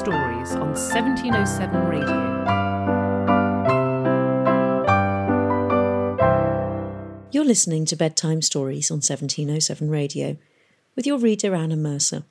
Stories 0.00 0.52
on 0.52 0.68
1707 0.68 1.86
Radio. 1.86 2.08
You're 7.30 7.44
listening 7.44 7.84
to 7.84 7.96
Bedtime 7.96 8.40
Stories 8.40 8.90
on 8.90 9.02
1707 9.02 9.90
Radio 9.90 10.38
with 10.96 11.06
your 11.06 11.18
reader 11.18 11.54
Anna 11.54 11.76
Mercer. 11.76 12.24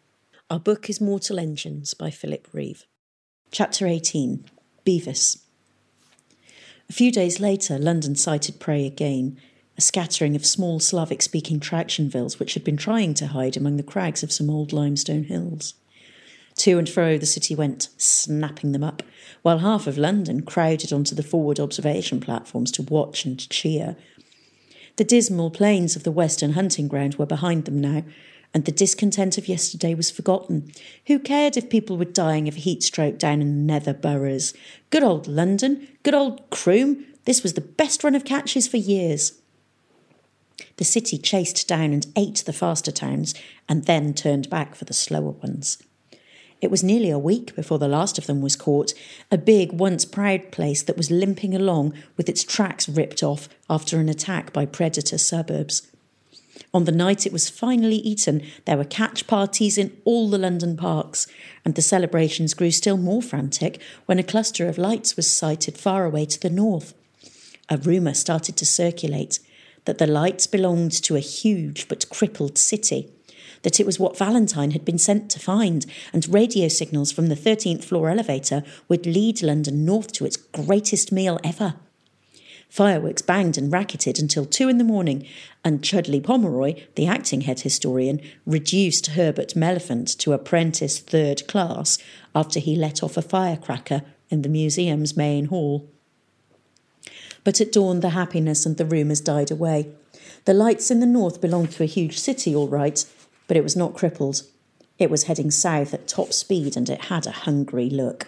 Our 0.49 0.59
book 0.59 0.89
is 0.89 0.99
Mortal 0.99 1.37
Engines 1.37 1.93
by 1.93 2.09
Philip 2.09 2.47
Reeve. 2.53 2.87
Chapter 3.51 3.85
18 3.85 4.45
Bevis. 4.83 5.37
A 6.89 6.93
few 6.93 7.11
days 7.11 7.39
later, 7.39 7.77
London 7.77 8.15
sighted 8.15 8.59
prey 8.59 8.87
again, 8.87 9.39
a 9.77 9.81
scattering 9.81 10.35
of 10.35 10.43
small 10.43 10.79
Slavic 10.79 11.21
speaking 11.21 11.59
tractionvilles 11.59 12.39
which 12.39 12.55
had 12.55 12.63
been 12.63 12.77
trying 12.77 13.13
to 13.13 13.27
hide 13.27 13.55
among 13.55 13.77
the 13.77 13.83
crags 13.83 14.23
of 14.23 14.31
some 14.31 14.49
old 14.49 14.73
limestone 14.73 15.25
hills. 15.25 15.75
To 16.59 16.77
and 16.77 16.89
fro 16.89 17.17
the 17.17 17.25
city 17.25 17.55
went, 17.55 17.87
snapping 17.95 18.73
them 18.73 18.83
up, 18.83 19.01
while 19.43 19.59
half 19.59 19.87
of 19.87 19.97
London 19.97 20.41
crowded 20.41 20.91
onto 20.91 21.15
the 21.15 21.23
forward 21.23 21.57
observation 21.57 22.19
platforms 22.19 22.69
to 22.73 22.83
watch 22.83 23.23
and 23.23 23.49
cheer. 23.49 23.95
The 24.97 25.05
dismal 25.05 25.51
plains 25.51 25.95
of 25.95 26.03
the 26.03 26.11
western 26.11 26.51
hunting 26.51 26.89
ground 26.89 27.15
were 27.15 27.25
behind 27.25 27.63
them 27.63 27.79
now, 27.79 28.03
and 28.53 28.65
the 28.65 28.73
discontent 28.73 29.37
of 29.37 29.47
yesterday 29.47 29.93
was 29.95 30.11
forgotten. 30.11 30.73
Who 31.07 31.17
cared 31.17 31.55
if 31.55 31.69
people 31.69 31.97
were 31.97 32.03
dying 32.03 32.49
of 32.49 32.55
heat 32.55 32.83
stroke 32.83 33.17
down 33.17 33.41
in 33.41 33.55
the 33.55 33.73
nether 33.73 33.93
boroughs? 33.93 34.53
Good 34.89 35.03
old 35.03 35.27
London, 35.27 35.87
good 36.03 36.13
old 36.13 36.49
Croom, 36.49 37.05
this 37.23 37.41
was 37.41 37.53
the 37.53 37.61
best 37.61 38.03
run 38.03 38.15
of 38.15 38.25
catches 38.25 38.67
for 38.67 38.75
years. 38.75 39.39
The 40.75 40.83
city 40.83 41.17
chased 41.17 41.69
down 41.69 41.93
and 41.93 42.05
ate 42.17 42.43
the 42.45 42.51
faster 42.51 42.91
towns, 42.91 43.33
and 43.69 43.85
then 43.85 44.13
turned 44.13 44.49
back 44.49 44.75
for 44.75 44.83
the 44.83 44.93
slower 44.93 45.31
ones. 45.31 45.81
It 46.61 46.69
was 46.69 46.83
nearly 46.83 47.09
a 47.09 47.19
week 47.19 47.55
before 47.55 47.79
the 47.79 47.87
last 47.87 48.17
of 48.17 48.27
them 48.27 48.41
was 48.41 48.55
caught, 48.55 48.93
a 49.31 49.37
big, 49.37 49.71
once 49.71 50.03
proud 50.03 50.51
place 50.51 50.83
that 50.83 50.97
was 50.97 51.09
limping 51.09 51.55
along 51.55 51.93
with 52.17 52.27
its 52.27 52.43
tracks 52.43 52.89
ripped 52.89 53.23
off 53.23 53.47
after 53.69 53.99
an 53.99 54.09
attack 54.09 54.51
by 54.51 54.65
predator 54.65 55.17
suburbs. 55.17 55.87
On 56.73 56.83
the 56.83 56.91
night 56.91 57.25
it 57.25 57.33
was 57.33 57.49
finally 57.49 57.95
eaten, 57.95 58.43
there 58.65 58.77
were 58.77 58.83
catch 58.83 59.25
parties 59.25 59.77
in 59.77 59.95
all 60.03 60.29
the 60.29 60.37
London 60.37 60.75
parks, 60.75 61.25
and 61.63 61.75
the 61.75 61.81
celebrations 61.81 62.53
grew 62.53 62.71
still 62.71 62.97
more 62.97 63.21
frantic 63.21 63.81
when 64.05 64.19
a 64.19 64.23
cluster 64.23 64.67
of 64.67 64.77
lights 64.77 65.15
was 65.15 65.29
sighted 65.29 65.77
far 65.77 66.05
away 66.05 66.25
to 66.25 66.39
the 66.39 66.49
north. 66.49 66.93
A 67.69 67.77
rumour 67.77 68.13
started 68.13 68.57
to 68.57 68.65
circulate 68.65 69.39
that 69.85 69.97
the 69.97 70.07
lights 70.07 70.45
belonged 70.45 70.91
to 70.91 71.15
a 71.15 71.21
huge 71.21 71.87
but 71.87 72.09
crippled 72.09 72.57
city, 72.57 73.09
that 73.63 73.79
it 73.79 73.85
was 73.85 73.99
what 73.99 74.17
Valentine 74.17 74.71
had 74.71 74.85
been 74.85 74.97
sent 74.97 75.29
to 75.31 75.39
find, 75.39 75.85
and 76.13 76.33
radio 76.33 76.67
signals 76.67 77.11
from 77.11 77.27
the 77.27 77.35
13th 77.35 77.83
floor 77.83 78.09
elevator 78.09 78.63
would 78.87 79.05
lead 79.05 79.41
London 79.41 79.85
north 79.85 80.11
to 80.13 80.25
its 80.25 80.37
greatest 80.37 81.11
meal 81.11 81.39
ever. 81.43 81.75
Fireworks 82.69 83.23
banged 83.23 83.57
and 83.57 83.71
racketed 83.71 84.19
until 84.19 84.45
two 84.45 84.69
in 84.69 84.77
the 84.77 84.83
morning, 84.83 85.25
and 85.65 85.83
Chudleigh 85.83 86.21
Pomeroy, 86.21 86.75
the 86.95 87.07
acting 87.07 87.41
head 87.41 87.61
historian, 87.61 88.21
reduced 88.45 89.07
Herbert 89.07 89.55
Melliphant 89.55 90.15
to 90.19 90.33
apprentice 90.33 90.99
third 90.99 91.47
class 91.47 91.97
after 92.35 92.59
he 92.59 92.75
let 92.75 93.01
off 93.01 93.17
a 93.17 93.23
firecracker 93.23 94.03
in 94.29 94.43
the 94.43 94.49
museum's 94.49 95.17
main 95.17 95.45
hall. 95.45 95.89
But 97.43 97.59
at 97.59 97.71
dawn, 97.71 98.01
the 98.01 98.09
happiness 98.09 98.67
and 98.67 98.77
the 98.77 98.85
rumours 98.85 99.21
died 99.21 99.49
away. 99.49 99.89
The 100.45 100.53
lights 100.53 100.91
in 100.91 100.99
the 100.99 101.05
north 101.07 101.41
belonged 101.41 101.71
to 101.71 101.83
a 101.83 101.87
huge 101.87 102.19
city, 102.19 102.55
all 102.55 102.67
right, 102.67 103.03
but 103.49 103.57
it 103.57 103.63
was 103.63 103.75
not 103.75 103.95
crippled. 103.95 104.43
It 104.99 105.09
was 105.09 105.23
heading 105.23 105.49
south 105.49 105.93
at 105.93 106.07
top 106.07 106.31
speed 106.31 106.77
and 106.77 106.87
it 106.87 107.05
had 107.05 107.25
a 107.25 107.31
hungry 107.31 107.89
look. 107.89 108.27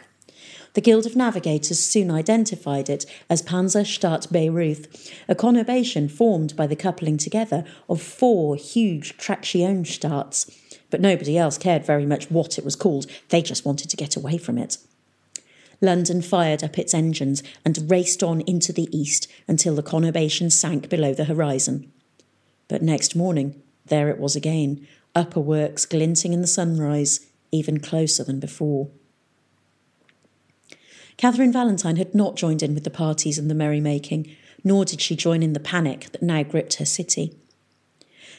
The 0.73 0.81
Guild 0.81 1.05
of 1.05 1.15
Navigators 1.15 1.79
soon 1.79 2.09
identified 2.09 2.89
it 2.89 3.05
as 3.29 3.43
Panzerstadt 3.43 4.31
Bayreuth, 4.31 5.13
a 5.29 5.35
conurbation 5.35 6.09
formed 6.09 6.55
by 6.55 6.65
the 6.65 6.75
coupling 6.75 7.17
together 7.17 7.63
of 7.87 8.01
four 8.01 8.55
huge 8.55 9.15
Tractionstadts. 9.17 10.57
But 10.89 11.01
nobody 11.01 11.37
else 11.37 11.57
cared 11.57 11.85
very 11.85 12.05
much 12.05 12.31
what 12.31 12.57
it 12.57 12.65
was 12.65 12.75
called, 12.75 13.05
they 13.29 13.43
just 13.43 13.65
wanted 13.65 13.89
to 13.91 13.97
get 13.97 14.15
away 14.15 14.37
from 14.37 14.57
it. 14.57 14.77
London 15.81 16.21
fired 16.21 16.63
up 16.63 16.79
its 16.79 16.93
engines 16.93 17.43
and 17.63 17.91
raced 17.91 18.23
on 18.23 18.41
into 18.41 18.73
the 18.73 18.89
east 18.97 19.27
until 19.47 19.75
the 19.75 19.83
conurbation 19.83 20.51
sank 20.51 20.89
below 20.89 21.13
the 21.13 21.25
horizon. 21.25 21.91
But 22.67 22.81
next 22.81 23.15
morning, 23.15 23.61
there 23.85 24.09
it 24.09 24.19
was 24.19 24.35
again, 24.35 24.87
upper 25.15 25.39
works 25.39 25.85
glinting 25.85 26.33
in 26.33 26.41
the 26.41 26.47
sunrise, 26.47 27.27
even 27.51 27.79
closer 27.79 28.23
than 28.23 28.39
before. 28.39 28.89
Catherine 31.17 31.51
Valentine 31.51 31.97
had 31.97 32.15
not 32.15 32.35
joined 32.35 32.63
in 32.63 32.73
with 32.73 32.83
the 32.83 32.89
parties 32.89 33.37
and 33.37 33.49
the 33.49 33.55
merrymaking, 33.55 34.35
nor 34.63 34.85
did 34.85 35.01
she 35.01 35.15
join 35.15 35.43
in 35.43 35.53
the 35.53 35.59
panic 35.59 36.09
that 36.11 36.23
now 36.23 36.43
gripped 36.43 36.75
her 36.75 36.85
city. 36.85 37.35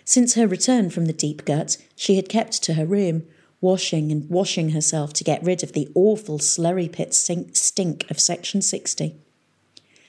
Since 0.04 0.34
her 0.34 0.48
return 0.48 0.90
from 0.90 1.06
the 1.06 1.12
deep 1.12 1.44
gut, 1.44 1.76
she 1.94 2.16
had 2.16 2.28
kept 2.28 2.62
to 2.64 2.74
her 2.74 2.86
room, 2.86 3.24
washing 3.60 4.10
and 4.10 4.28
washing 4.28 4.70
herself 4.70 5.12
to 5.12 5.24
get 5.24 5.42
rid 5.44 5.62
of 5.62 5.72
the 5.72 5.88
awful 5.94 6.38
slurry 6.38 6.90
pit 6.90 7.14
stink 7.14 8.10
of 8.10 8.18
Section 8.18 8.62
60. 8.62 9.14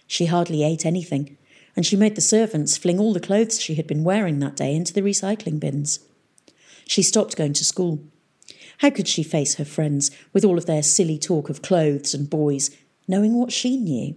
She 0.07 0.25
hardly 0.25 0.63
ate 0.63 0.85
anything, 0.85 1.37
and 1.75 1.85
she 1.85 1.95
made 1.95 2.15
the 2.15 2.21
servants 2.21 2.77
fling 2.77 2.99
all 2.99 3.13
the 3.13 3.19
clothes 3.19 3.61
she 3.61 3.75
had 3.75 3.85
been 3.85 4.03
wearing 4.03 4.39
that 4.39 4.55
day 4.55 4.75
into 4.75 4.93
the 4.93 5.01
recycling 5.01 5.59
bins. 5.59 5.99
She 6.87 7.01
stopped 7.01 7.35
going 7.35 7.53
to 7.53 7.65
school. 7.65 7.99
How 8.79 8.89
could 8.89 9.07
she 9.07 9.23
face 9.23 9.55
her 9.55 9.65
friends 9.65 10.11
with 10.33 10.43
all 10.43 10.57
of 10.57 10.65
their 10.65 10.83
silly 10.83 11.17
talk 11.17 11.49
of 11.49 11.61
clothes 11.61 12.13
and 12.13 12.29
boys, 12.29 12.69
knowing 13.07 13.33
what 13.33 13.51
she 13.51 13.77
knew? 13.77 14.15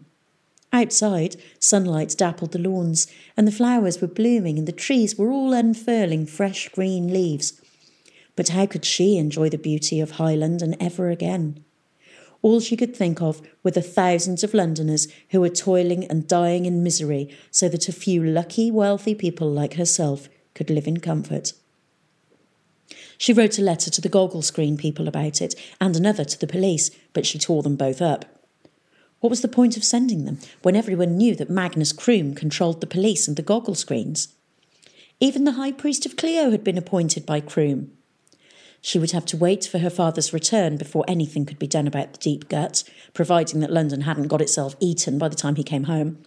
Outside, 0.72 1.36
sunlight 1.58 2.14
dappled 2.18 2.52
the 2.52 2.58
lawns, 2.58 3.06
and 3.36 3.46
the 3.46 3.52
flowers 3.52 4.00
were 4.00 4.08
blooming, 4.08 4.58
and 4.58 4.66
the 4.66 4.72
trees 4.72 5.16
were 5.16 5.30
all 5.30 5.52
unfurling 5.52 6.26
fresh 6.26 6.68
green 6.70 7.12
leaves. 7.12 7.60
But 8.34 8.48
how 8.48 8.66
could 8.66 8.84
she 8.84 9.16
enjoy 9.16 9.48
the 9.48 9.58
beauty 9.58 10.00
of 10.00 10.12
High 10.12 10.34
London 10.34 10.76
ever 10.80 11.08
again? 11.10 11.64
All 12.42 12.60
she 12.60 12.76
could 12.76 12.94
think 12.94 13.22
of 13.22 13.40
were 13.62 13.70
the 13.70 13.80
thousands 13.80 14.44
of 14.44 14.54
Londoners 14.54 15.08
who 15.30 15.40
were 15.40 15.48
toiling 15.48 16.04
and 16.04 16.28
dying 16.28 16.66
in 16.66 16.82
misery 16.82 17.34
so 17.50 17.68
that 17.68 17.88
a 17.88 17.92
few 17.92 18.22
lucky, 18.22 18.70
wealthy 18.70 19.14
people 19.14 19.50
like 19.50 19.74
herself 19.74 20.28
could 20.54 20.70
live 20.70 20.86
in 20.86 21.00
comfort. 21.00 21.54
She 23.18 23.32
wrote 23.32 23.58
a 23.58 23.62
letter 23.62 23.90
to 23.90 24.00
the 24.00 24.08
goggle 24.08 24.42
screen 24.42 24.76
people 24.76 25.08
about 25.08 25.40
it 25.40 25.54
and 25.80 25.96
another 25.96 26.24
to 26.24 26.38
the 26.38 26.46
police, 26.46 26.90
but 27.12 27.26
she 27.26 27.38
tore 27.38 27.62
them 27.62 27.76
both 27.76 28.02
up. 28.02 28.24
What 29.20 29.30
was 29.30 29.40
the 29.40 29.48
point 29.48 29.76
of 29.76 29.84
sending 29.84 30.24
them 30.24 30.38
when 30.62 30.76
everyone 30.76 31.16
knew 31.16 31.34
that 31.36 31.50
Magnus 31.50 31.92
Croom 31.92 32.34
controlled 32.34 32.80
the 32.80 32.86
police 32.86 33.26
and 33.26 33.36
the 33.36 33.42
goggle 33.42 33.74
screens? 33.74 34.28
Even 35.18 35.44
the 35.44 35.52
High 35.52 35.72
Priest 35.72 36.04
of 36.04 36.16
Clio 36.16 36.50
had 36.50 36.62
been 36.62 36.76
appointed 36.76 37.24
by 37.24 37.40
Croom. 37.40 37.90
She 38.82 38.98
would 38.98 39.12
have 39.12 39.24
to 39.26 39.36
wait 39.36 39.64
for 39.64 39.78
her 39.78 39.90
father's 39.90 40.32
return 40.32 40.76
before 40.76 41.04
anything 41.08 41.46
could 41.46 41.58
be 41.58 41.66
done 41.66 41.86
about 41.86 42.12
the 42.12 42.18
deep 42.18 42.48
gut, 42.48 42.84
providing 43.14 43.60
that 43.60 43.72
London 43.72 44.02
hadn't 44.02 44.28
got 44.28 44.42
itself 44.42 44.76
eaten 44.78 45.18
by 45.18 45.28
the 45.28 45.34
time 45.34 45.56
he 45.56 45.64
came 45.64 45.84
home. 45.84 46.22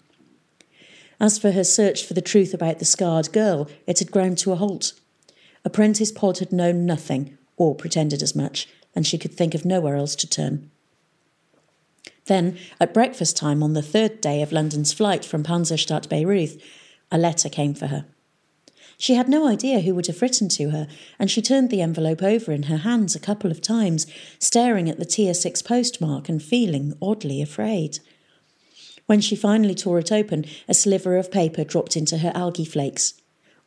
As 1.19 1.37
for 1.37 1.51
her 1.51 1.63
search 1.63 2.03
for 2.03 2.15
the 2.15 2.21
truth 2.21 2.53
about 2.53 2.79
the 2.79 2.85
scarred 2.85 3.31
girl, 3.31 3.69
it 3.85 3.99
had 3.99 4.11
ground 4.11 4.39
to 4.39 4.51
a 4.51 4.55
halt. 4.55 4.93
Apprentice 5.65 6.11
Pod 6.11 6.39
had 6.39 6.51
known 6.51 6.85
nothing, 6.85 7.37
or 7.57 7.75
pretended 7.75 8.23
as 8.23 8.35
much, 8.35 8.67
and 8.95 9.05
she 9.05 9.17
could 9.17 9.33
think 9.33 9.53
of 9.53 9.65
nowhere 9.65 9.95
else 9.95 10.15
to 10.15 10.27
turn. 10.27 10.71
Then, 12.25 12.57
at 12.79 12.93
breakfast 12.93 13.35
time 13.35 13.63
on 13.63 13.73
the 13.73 13.81
third 13.81 14.21
day 14.21 14.41
of 14.41 14.51
London's 14.51 14.93
flight 14.93 15.25
from 15.25 15.43
Panzerstadt 15.43 16.07
Bayreuth, 16.07 16.61
a 17.11 17.17
letter 17.17 17.49
came 17.49 17.73
for 17.73 17.87
her. 17.87 18.05
She 18.97 19.15
had 19.15 19.29
no 19.29 19.47
idea 19.47 19.79
who 19.79 19.95
would 19.95 20.07
have 20.07 20.21
written 20.21 20.49
to 20.49 20.71
her, 20.71 20.87
and 21.17 21.31
she 21.31 21.41
turned 21.41 21.69
the 21.69 21.81
envelope 21.81 22.21
over 22.21 22.51
in 22.51 22.63
her 22.63 22.77
hands 22.77 23.15
a 23.15 23.19
couple 23.19 23.49
of 23.49 23.61
times, 23.61 24.05
staring 24.39 24.89
at 24.89 24.99
the 24.99 25.05
Tier 25.05 25.33
6 25.33 25.61
postmark 25.61 26.27
and 26.27 26.43
feeling 26.43 26.93
oddly 27.01 27.41
afraid. 27.41 27.99
When 29.05 29.21
she 29.21 29.35
finally 29.35 29.73
tore 29.73 29.99
it 29.99 30.11
open, 30.11 30.45
a 30.67 30.73
sliver 30.73 31.17
of 31.17 31.31
paper 31.31 31.63
dropped 31.63 31.95
into 31.95 32.19
her 32.19 32.31
algae 32.35 32.65
flakes. 32.65 33.13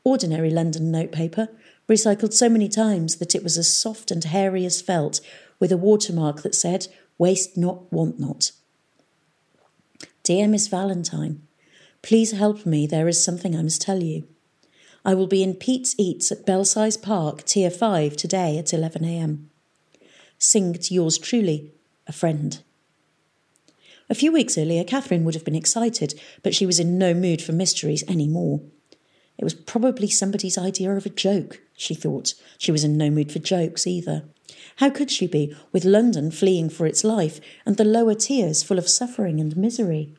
Ordinary 0.04 0.50
London 0.50 0.90
notepaper, 0.90 1.48
recycled 1.88 2.32
so 2.32 2.49
many 2.49 2.69
times 2.69 3.17
that 3.17 3.34
it 3.34 3.43
was 3.43 3.58
as 3.58 3.75
soft 3.75 4.11
and 4.11 4.23
hairy 4.25 4.64
as 4.64 4.81
felt, 4.81 5.20
with 5.58 5.73
a 5.73 5.76
watermark 5.76 6.43
that 6.43 6.55
said, 6.55 6.88
Waste 7.19 7.56
not, 7.56 7.93
want 7.93 8.19
not. 8.19 8.52
Dear 10.23 10.49
Miss 10.49 10.69
Valentine, 10.69 11.43
please 12.02 12.32
help 12.32 12.64
me, 12.64 12.87
there 12.87 13.08
is 13.08 13.23
something 13.23 13.56
I 13.56 13.62
must 13.62 13.82
tell 13.82 14.02
you. 14.02 14.26
I 15.05 15.14
will 15.14 15.26
be 15.26 15.43
in 15.43 15.55
Pete's 15.55 15.94
Eats 15.99 16.31
at 16.31 16.46
Belsize 16.46 16.96
Park, 16.96 17.44
Tier 17.44 17.70
5, 17.70 18.17
today 18.17 18.56
at 18.56 18.67
11am. 18.67 19.46
Sing 20.38 20.75
to 20.75 20.94
yours 20.94 21.19
truly, 21.19 21.73
a 22.06 22.12
friend. 22.12 22.62
A 24.08 24.14
few 24.14 24.31
weeks 24.31 24.58
earlier, 24.58 24.85
Catherine 24.85 25.25
would 25.25 25.35
have 25.35 25.44
been 25.44 25.55
excited, 25.55 26.20
but 26.43 26.55
she 26.55 26.67
was 26.67 26.78
in 26.78 26.99
no 26.99 27.14
mood 27.14 27.43
for 27.43 27.52
mysteries 27.52 28.05
any 28.06 28.28
more. 28.28 28.61
It 29.38 29.44
was 29.44 29.55
probably 29.55 30.08
somebody's 30.08 30.58
idea 30.58 30.93
of 30.93 31.06
a 31.06 31.11
joke, 31.11 31.61
she 31.82 31.94
thought. 31.94 32.34
She 32.58 32.70
was 32.70 32.84
in 32.84 32.96
no 32.96 33.11
mood 33.11 33.32
for 33.32 33.40
jokes 33.40 33.87
either. 33.87 34.23
How 34.76 34.88
could 34.88 35.11
she 35.11 35.26
be, 35.26 35.55
with 35.73 35.84
London 35.84 36.31
fleeing 36.31 36.70
for 36.70 36.87
its 36.87 37.02
life 37.02 37.40
and 37.67 37.76
the 37.76 37.84
lower 37.84 38.14
tiers 38.14 38.62
full 38.62 38.79
of 38.79 38.88
suffering 38.88 39.40
and 39.40 39.56
misery? 39.56 40.14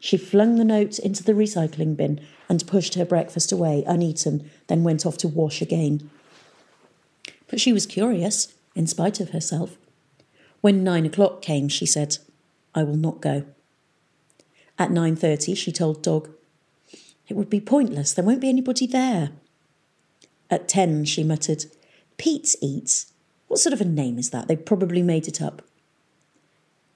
She 0.00 0.16
flung 0.16 0.56
the 0.56 0.64
note 0.64 0.98
into 0.98 1.22
the 1.22 1.32
recycling 1.32 1.96
bin 1.96 2.20
and 2.48 2.66
pushed 2.66 2.94
her 2.94 3.04
breakfast 3.04 3.52
away 3.52 3.84
uneaten, 3.86 4.50
then 4.66 4.82
went 4.82 5.06
off 5.06 5.16
to 5.18 5.28
wash 5.28 5.62
again. 5.62 6.10
But 7.48 7.60
she 7.60 7.72
was 7.72 7.86
curious, 7.86 8.54
in 8.74 8.86
spite 8.86 9.20
of 9.20 9.30
herself. 9.30 9.76
When 10.60 10.82
nine 10.82 11.06
o'clock 11.06 11.40
came, 11.40 11.68
she 11.68 11.86
said, 11.86 12.18
I 12.74 12.82
will 12.82 12.96
not 12.96 13.20
go. 13.20 13.44
At 14.78 14.90
9.30, 14.90 15.56
she 15.56 15.70
told 15.70 16.02
Dog, 16.02 16.30
It 17.28 17.36
would 17.36 17.50
be 17.50 17.60
pointless, 17.60 18.12
there 18.12 18.24
won't 18.24 18.40
be 18.40 18.48
anybody 18.48 18.86
there. 18.86 19.30
At 20.50 20.68
10, 20.68 21.04
she 21.04 21.22
muttered, 21.22 21.66
Pete's 22.16 22.56
Eats? 22.60 23.12
What 23.46 23.60
sort 23.60 23.72
of 23.72 23.80
a 23.80 23.84
name 23.84 24.18
is 24.18 24.30
that? 24.30 24.48
They 24.48 24.56
probably 24.56 25.02
made 25.02 25.28
it 25.28 25.40
up. 25.40 25.62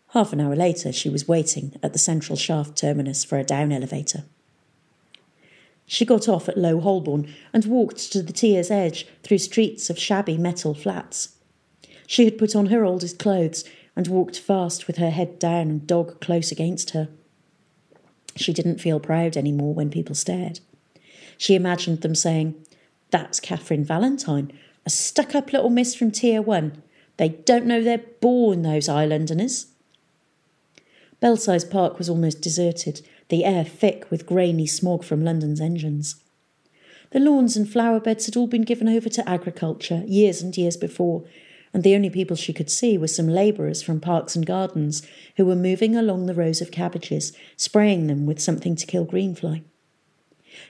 Half 0.08 0.32
an 0.32 0.40
hour 0.40 0.54
later, 0.54 0.92
she 0.92 1.08
was 1.08 1.26
waiting 1.28 1.78
at 1.82 1.92
the 1.92 1.98
central 1.98 2.36
shaft 2.36 2.76
terminus 2.76 3.24
for 3.24 3.38
a 3.38 3.44
down 3.44 3.72
elevator. 3.72 4.24
She 5.86 6.04
got 6.04 6.28
off 6.28 6.48
at 6.48 6.56
Low 6.56 6.80
Holborn 6.80 7.32
and 7.52 7.64
walked 7.64 8.12
to 8.12 8.22
the 8.22 8.32
tier's 8.32 8.70
edge 8.70 9.06
through 9.22 9.38
streets 9.38 9.90
of 9.90 9.98
shabby 9.98 10.38
metal 10.38 10.74
flats. 10.74 11.36
She 12.06 12.24
had 12.24 12.38
put 12.38 12.54
on 12.54 12.66
her 12.66 12.84
oldest 12.84 13.18
clothes 13.18 13.64
and 13.96 14.06
walked 14.08 14.38
fast 14.38 14.86
with 14.86 14.96
her 14.96 15.10
head 15.10 15.38
down 15.38 15.68
and 15.68 15.86
dog 15.86 16.20
close 16.20 16.50
against 16.50 16.90
her. 16.90 17.08
She 18.36 18.52
didn't 18.52 18.80
feel 18.80 19.00
proud 19.00 19.36
any 19.36 19.52
more 19.52 19.74
when 19.74 19.90
people 19.90 20.14
stared. 20.14 20.60
She 21.38 21.54
imagined 21.54 22.02
them 22.02 22.14
saying, 22.14 22.54
That's 23.14 23.38
Catherine 23.38 23.84
Valentine, 23.84 24.50
a 24.84 24.90
stuck 24.90 25.36
up 25.36 25.52
little 25.52 25.70
miss 25.70 25.94
from 25.94 26.10
Tier 26.10 26.42
1. 26.42 26.82
They 27.16 27.28
don't 27.28 27.64
know 27.64 27.80
they're 27.80 28.02
born, 28.20 28.62
those 28.62 28.88
Islanders. 28.88 29.68
Belsize 31.20 31.64
Park 31.64 31.96
was 31.96 32.08
almost 32.08 32.40
deserted, 32.40 33.02
the 33.28 33.44
air 33.44 33.62
thick 33.62 34.10
with 34.10 34.26
grainy 34.26 34.66
smog 34.66 35.04
from 35.04 35.22
London's 35.22 35.60
engines. 35.60 36.16
The 37.12 37.20
lawns 37.20 37.56
and 37.56 37.70
flower 37.70 38.00
beds 38.00 38.26
had 38.26 38.36
all 38.36 38.48
been 38.48 38.62
given 38.62 38.88
over 38.88 39.08
to 39.08 39.28
agriculture 39.28 40.02
years 40.08 40.42
and 40.42 40.56
years 40.56 40.76
before, 40.76 41.22
and 41.72 41.84
the 41.84 41.94
only 41.94 42.10
people 42.10 42.34
she 42.34 42.52
could 42.52 42.68
see 42.68 42.98
were 42.98 43.06
some 43.06 43.28
labourers 43.28 43.80
from 43.80 44.00
Parks 44.00 44.34
and 44.34 44.44
Gardens 44.44 45.06
who 45.36 45.46
were 45.46 45.54
moving 45.54 45.94
along 45.94 46.26
the 46.26 46.34
rows 46.34 46.60
of 46.60 46.72
cabbages, 46.72 47.32
spraying 47.56 48.08
them 48.08 48.26
with 48.26 48.40
something 48.40 48.74
to 48.74 48.86
kill 48.86 49.06
greenfly. 49.06 49.62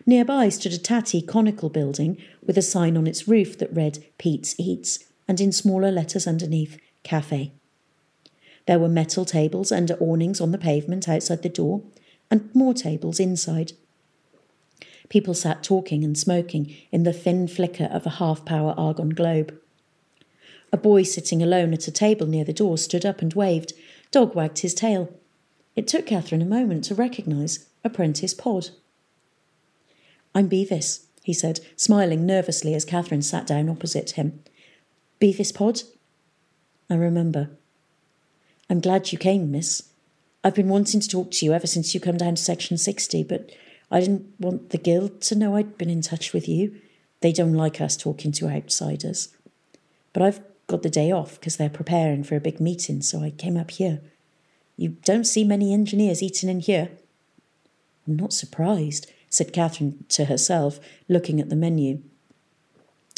Nearby 0.06 0.48
stood 0.48 0.72
a 0.72 0.78
tatty 0.78 1.20
conical 1.22 1.68
building 1.68 2.16
with 2.44 2.58
a 2.58 2.62
sign 2.62 2.96
on 2.96 3.06
its 3.06 3.28
roof 3.28 3.58
that 3.58 3.74
read 3.74 4.04
Pete's 4.18 4.54
Eats 4.58 5.04
and 5.28 5.40
in 5.40 5.52
smaller 5.52 5.90
letters 5.90 6.26
underneath 6.26 6.78
Cafe. 7.02 7.52
There 8.66 8.78
were 8.78 8.88
metal 8.88 9.24
tables 9.24 9.70
under 9.70 9.94
awnings 9.94 10.40
on 10.40 10.52
the 10.52 10.58
pavement 10.58 11.08
outside 11.08 11.42
the 11.42 11.48
door, 11.48 11.82
and 12.30 12.54
more 12.54 12.74
tables 12.74 13.20
inside. 13.20 13.72
People 15.08 15.34
sat 15.34 15.62
talking 15.62 16.02
and 16.02 16.16
smoking 16.16 16.74
in 16.90 17.02
the 17.02 17.12
thin 17.12 17.46
flicker 17.46 17.84
of 17.84 18.06
a 18.06 18.10
half 18.10 18.44
power 18.44 18.74
argon 18.76 19.10
globe. 19.10 19.54
A 20.72 20.76
boy 20.76 21.02
sitting 21.02 21.42
alone 21.42 21.72
at 21.72 21.86
a 21.86 21.92
table 21.92 22.26
near 22.26 22.44
the 22.44 22.52
door 22.52 22.78
stood 22.78 23.04
up 23.04 23.20
and 23.20 23.32
waved. 23.34 23.74
Dog 24.10 24.34
wagged 24.34 24.60
his 24.60 24.74
tail. 24.74 25.12
It 25.76 25.86
took 25.86 26.06
Catherine 26.06 26.42
a 26.42 26.46
moment 26.46 26.84
to 26.84 26.94
recognise 26.94 27.66
Apprentice 27.84 28.34
Pod. 28.34 28.70
I'm 30.34 30.48
Bevis, 30.48 31.06
he 31.22 31.32
said, 31.32 31.60
smiling 31.76 32.26
nervously 32.26 32.74
as 32.74 32.84
Catherine 32.84 33.22
sat 33.22 33.46
down 33.46 33.68
opposite 33.68 34.12
him. 34.12 34.42
Bevis 35.20 35.52
Pod? 35.52 35.82
I 36.90 36.94
remember. 36.94 37.50
I'm 38.68 38.80
glad 38.80 39.12
you 39.12 39.18
came, 39.18 39.50
miss. 39.50 39.90
I've 40.42 40.54
been 40.54 40.68
wanting 40.68 41.00
to 41.00 41.08
talk 41.08 41.30
to 41.32 41.46
you 41.46 41.52
ever 41.52 41.66
since 41.66 41.94
you 41.94 42.00
come 42.00 42.16
down 42.16 42.34
to 42.34 42.42
section 42.42 42.76
60, 42.76 43.22
but 43.24 43.50
I 43.90 44.00
didn't 44.00 44.26
want 44.38 44.70
the 44.70 44.78
guild 44.78 45.20
to 45.22 45.34
know 45.34 45.56
I'd 45.56 45.78
been 45.78 45.88
in 45.88 46.02
touch 46.02 46.32
with 46.32 46.48
you. 46.48 46.80
They 47.20 47.32
don't 47.32 47.54
like 47.54 47.80
us 47.80 47.96
talking 47.96 48.32
to 48.32 48.48
outsiders. 48.48 49.28
But 50.12 50.22
I've 50.22 50.40
got 50.66 50.82
the 50.82 50.90
day 50.90 51.10
off 51.10 51.38
because 51.38 51.56
they're 51.56 51.70
preparing 51.70 52.24
for 52.24 52.36
a 52.36 52.40
big 52.40 52.60
meeting, 52.60 53.00
so 53.00 53.22
I 53.22 53.30
came 53.30 53.56
up 53.56 53.70
here. 53.70 54.00
You 54.76 54.96
don't 55.04 55.24
see 55.24 55.44
many 55.44 55.72
engineers 55.72 56.22
eating 56.22 56.50
in 56.50 56.60
here. 56.60 56.90
I'm 58.06 58.16
not 58.16 58.32
surprised, 58.32 59.10
said 59.34 59.52
Catherine 59.52 60.04
to 60.10 60.26
herself, 60.26 60.78
looking 61.08 61.40
at 61.40 61.50
the 61.50 61.56
menu. 61.56 62.02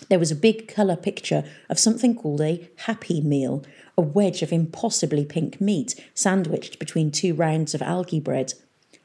There 0.09 0.19
was 0.19 0.31
a 0.31 0.37
big 0.37 0.69
colour 0.69 0.97
picture 0.97 1.45
of 1.69 1.79
something 1.79 2.15
called 2.15 2.41
a 2.41 2.69
Happy 2.77 3.21
Meal, 3.21 3.65
a 3.97 4.03
wedge 4.03 4.43
of 4.43 4.53
impossibly 4.53 5.25
pink 5.25 5.61
meat 5.61 5.95
sandwiched 6.15 6.79
between 6.79 7.11
two 7.11 7.35
rounds 7.35 7.75
of 7.75 7.83
algae 7.83 8.21
bread. 8.21 8.55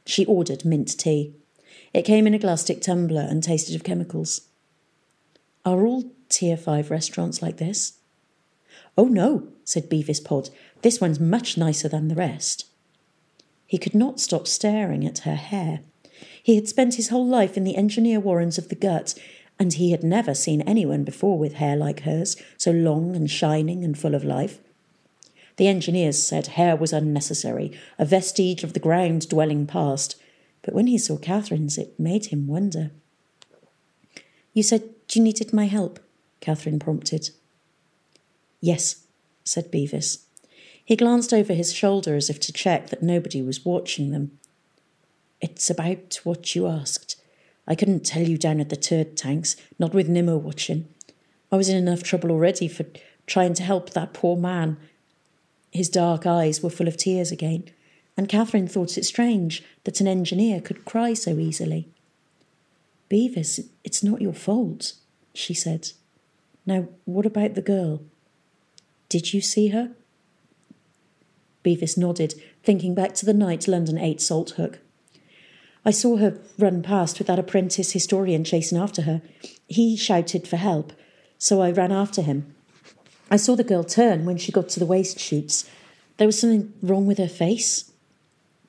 She 0.05 0.25
ordered 0.25 0.65
mint 0.65 0.97
tea. 0.97 1.33
It 1.93 2.03
came 2.03 2.27
in 2.27 2.33
a 2.33 2.39
glasstic 2.39 2.81
tumbler 2.81 3.21
and 3.21 3.43
tasted 3.43 3.75
of 3.75 3.83
chemicals. 3.83 4.41
Are 5.65 5.85
all 5.85 6.11
Tier 6.29 6.57
5 6.57 6.89
restaurants 6.89 7.41
like 7.41 7.57
this? 7.57 7.93
Oh 8.97 9.05
no, 9.05 9.47
said 9.63 9.89
Bevis 9.89 10.19
Pod. 10.19 10.49
This 10.81 10.99
one's 10.99 11.19
much 11.19 11.57
nicer 11.57 11.87
than 11.87 12.07
the 12.07 12.15
rest. 12.15 12.65
He 13.65 13.77
could 13.77 13.95
not 13.95 14.19
stop 14.19 14.47
staring 14.47 15.05
at 15.05 15.19
her 15.19 15.35
hair. 15.35 15.81
He 16.43 16.55
had 16.55 16.67
spent 16.67 16.95
his 16.95 17.09
whole 17.09 17.25
life 17.25 17.57
in 17.57 17.63
the 17.63 17.75
engineer 17.75 18.19
warrens 18.19 18.57
of 18.57 18.69
the 18.69 18.75
gut, 18.75 19.13
and 19.59 19.73
he 19.73 19.91
had 19.91 20.03
never 20.03 20.33
seen 20.33 20.61
anyone 20.61 21.03
before 21.03 21.37
with 21.37 21.53
hair 21.53 21.75
like 21.75 22.01
hers, 22.01 22.35
so 22.57 22.71
long 22.71 23.15
and 23.15 23.29
shining 23.29 23.83
and 23.83 23.97
full 23.97 24.15
of 24.15 24.23
life. 24.23 24.59
The 25.57 25.67
engineers 25.67 26.17
said 26.21 26.47
hair 26.47 26.75
was 26.75 26.93
unnecessary, 26.93 27.71
a 27.99 28.05
vestige 28.05 28.63
of 28.63 28.73
the 28.73 28.79
ground 28.79 29.29
dwelling 29.29 29.67
past, 29.67 30.15
but 30.63 30.73
when 30.73 30.87
he 30.87 30.97
saw 30.97 31.17
Catherine's, 31.17 31.77
it 31.77 31.99
made 31.99 32.27
him 32.27 32.47
wonder. 32.47 32.91
You 34.53 34.63
said 34.63 34.89
you 35.11 35.21
needed 35.21 35.53
my 35.53 35.65
help, 35.65 35.99
Catherine 36.39 36.79
prompted. 36.79 37.29
Yes, 38.59 39.05
said 39.43 39.71
Bevis. 39.71 40.25
He 40.83 40.95
glanced 40.95 41.33
over 41.33 41.53
his 41.53 41.73
shoulder 41.73 42.15
as 42.15 42.29
if 42.29 42.39
to 42.41 42.53
check 42.53 42.89
that 42.89 43.03
nobody 43.03 43.41
was 43.41 43.65
watching 43.65 44.11
them. 44.11 44.39
It's 45.41 45.69
about 45.69 46.19
what 46.23 46.55
you 46.55 46.67
asked. 46.67 47.15
I 47.67 47.75
couldn't 47.75 48.05
tell 48.05 48.27
you 48.27 48.37
down 48.37 48.59
at 48.59 48.69
the 48.69 48.75
turd 48.75 49.17
tanks, 49.17 49.55
not 49.79 49.93
with 49.93 50.07
Nimmo 50.07 50.37
watching. 50.37 50.87
I 51.51 51.57
was 51.57 51.67
in 51.67 51.77
enough 51.77 52.03
trouble 52.03 52.31
already 52.31 52.67
for 52.67 52.85
trying 53.25 53.53
to 53.55 53.63
help 53.63 53.91
that 53.91 54.13
poor 54.13 54.37
man. 54.37 54.77
His 55.71 55.89
dark 55.89 56.25
eyes 56.25 56.61
were 56.61 56.69
full 56.69 56.87
of 56.87 56.97
tears 56.97 57.31
again, 57.31 57.65
and 58.17 58.29
Catherine 58.29 58.67
thought 58.67 58.97
it 58.97 59.05
strange 59.05 59.63
that 59.83 59.99
an 60.01 60.07
engineer 60.07 60.61
could 60.61 60.85
cry 60.85 61.13
so 61.13 61.39
easily. 61.39 61.87
Bevis, 63.09 63.59
it's 63.83 64.03
not 64.03 64.21
your 64.21 64.33
fault, 64.33 64.93
she 65.33 65.53
said. 65.53 65.91
Now, 66.65 66.87
what 67.05 67.25
about 67.25 67.55
the 67.55 67.61
girl? 67.61 68.01
Did 69.09 69.33
you 69.33 69.41
see 69.41 69.69
her? 69.69 69.91
Bevis 71.63 71.97
nodded, 71.97 72.35
thinking 72.63 72.93
back 72.95 73.13
to 73.15 73.25
the 73.25 73.33
night 73.33 73.67
London 73.67 73.97
ate 73.97 74.19
Salthook. 74.19 74.77
I 75.85 75.91
saw 75.91 76.17
her 76.17 76.39
run 76.57 76.83
past 76.83 77.17
with 77.17 77.27
that 77.27 77.39
apprentice 77.39 77.91
historian 77.91 78.43
chasing 78.43 78.77
after 78.77 79.03
her. 79.03 79.21
He 79.67 79.97
shouted 79.97 80.47
for 80.47 80.57
help, 80.57 80.93
so 81.37 81.61
I 81.61 81.71
ran 81.71 81.91
after 81.91 82.21
him. 82.21 82.53
I 83.29 83.37
saw 83.37 83.55
the 83.55 83.63
girl 83.63 83.83
turn 83.83 84.25
when 84.25 84.37
she 84.37 84.51
got 84.51 84.69
to 84.69 84.79
the 84.79 84.85
waste 84.85 85.19
chutes. 85.19 85.69
There 86.17 86.27
was 86.27 86.39
something 86.39 86.73
wrong 86.81 87.07
with 87.07 87.17
her 87.17 87.27
face. 87.27 87.91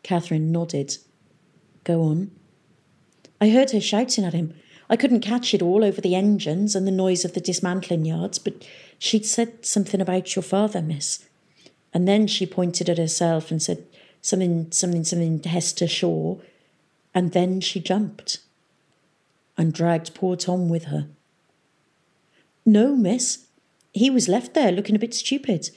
Catherine 0.03 0.53
nodded. 0.53 0.97
Go 1.85 2.03
on. 2.03 2.31
I 3.41 3.51
heard 3.51 3.73
her 3.73 3.81
shouting 3.81 4.25
at 4.25 4.33
him. 4.33 4.55
I 4.89 4.97
couldn't 4.97 5.21
catch 5.21 5.53
it 5.53 5.63
all 5.63 5.85
over 5.85 6.01
the 6.01 6.15
engines 6.15 6.75
and 6.75 6.87
the 6.87 6.93
noise 6.93 7.25
of 7.25 7.35
the 7.35 7.41
dismantling 7.41 8.05
yards, 8.05 8.39
but 8.39 8.65
She'd 9.03 9.27
said 9.27 9.67
something 9.67 10.01
about 10.01 10.37
your 10.37 10.45
father, 10.45 10.81
miss. 10.81 11.29
And 11.93 12.07
then 12.07 12.29
she 12.29 12.47
pointed 12.47 12.89
at 12.89 12.99
herself 12.99 13.51
and 13.51 13.61
said 13.61 13.85
something, 14.21 14.71
something, 14.71 15.03
something, 15.03 15.43
Hester 15.43 15.89
Shaw. 15.89 16.37
And 17.15 17.33
then 17.33 17.61
she 17.61 17.81
jumped 17.81 18.39
and 19.57 19.73
dragged 19.73 20.15
poor 20.15 20.37
Tom 20.37 20.69
with 20.69 20.85
her. 20.85 21.09
No, 22.65 22.95
miss. 22.97 23.47
He 23.93 24.09
was 24.09 24.29
left 24.29 24.55
there 24.55 24.73
looking 24.73 24.97
a 24.97 25.01
bit 25.01 25.15
stupid. 25.15 25.71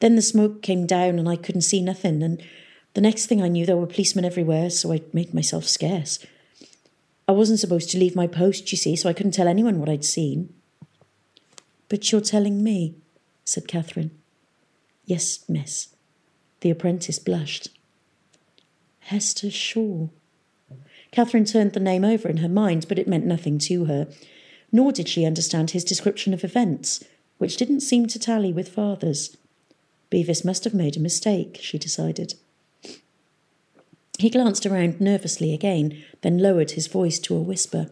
Then 0.00 0.14
the 0.14 0.22
smoke 0.22 0.62
came 0.62 0.86
down 0.86 1.18
and 1.18 1.28
I 1.28 1.36
couldn't 1.36 1.62
see 1.62 1.80
nothing, 1.80 2.22
and 2.22 2.42
the 2.94 3.00
next 3.00 3.26
thing 3.26 3.42
I 3.42 3.48
knew 3.48 3.66
there 3.66 3.76
were 3.76 3.86
policemen 3.86 4.24
everywhere, 4.24 4.70
so 4.70 4.92
I 4.92 5.02
made 5.12 5.34
myself 5.34 5.64
scarce. 5.64 6.24
I 7.26 7.32
wasn't 7.32 7.58
supposed 7.58 7.90
to 7.90 7.98
leave 7.98 8.16
my 8.16 8.26
post, 8.26 8.70
you 8.72 8.78
see, 8.78 8.96
so 8.96 9.08
I 9.08 9.12
couldn't 9.12 9.32
tell 9.32 9.48
anyone 9.48 9.80
what 9.80 9.88
I'd 9.88 10.04
seen. 10.04 10.54
But 11.88 12.10
you're 12.10 12.20
telling 12.20 12.62
me, 12.62 12.94
said 13.44 13.66
Catherine. 13.66 14.12
Yes, 15.04 15.44
miss. 15.48 15.88
The 16.60 16.70
apprentice 16.70 17.18
blushed. 17.18 17.68
Hester 19.00 19.50
Shaw. 19.50 20.08
Catherine 21.10 21.44
turned 21.44 21.72
the 21.72 21.80
name 21.80 22.04
over 22.04 22.28
in 22.28 22.38
her 22.38 22.48
mind, 22.48 22.86
but 22.88 22.98
it 22.98 23.08
meant 23.08 23.24
nothing 23.26 23.58
to 23.60 23.86
her. 23.86 24.08
Nor 24.70 24.92
did 24.92 25.08
she 25.08 25.24
understand 25.24 25.70
his 25.70 25.84
description 25.84 26.34
of 26.34 26.44
events, 26.44 27.02
which 27.38 27.56
didn't 27.56 27.80
seem 27.80 28.06
to 28.08 28.18
tally 28.18 28.52
with 28.52 28.68
father's. 28.68 29.36
Bevis 30.10 30.44
must 30.44 30.64
have 30.64 30.74
made 30.74 30.96
a 30.96 31.00
mistake, 31.00 31.58
she 31.60 31.78
decided. 31.78 32.34
He 34.18 34.30
glanced 34.30 34.66
around 34.66 35.00
nervously 35.00 35.54
again, 35.54 36.02
then 36.22 36.38
lowered 36.38 36.72
his 36.72 36.88
voice 36.88 37.18
to 37.20 37.36
a 37.36 37.40
whisper. 37.40 37.88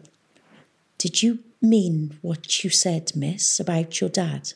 Did 0.97 1.23
you 1.23 1.39
mean 1.61 2.17
what 2.21 2.63
you 2.63 2.69
said, 2.69 3.15
miss, 3.15 3.59
about 3.59 4.01
your 4.01 4.09
dad? 4.09 4.53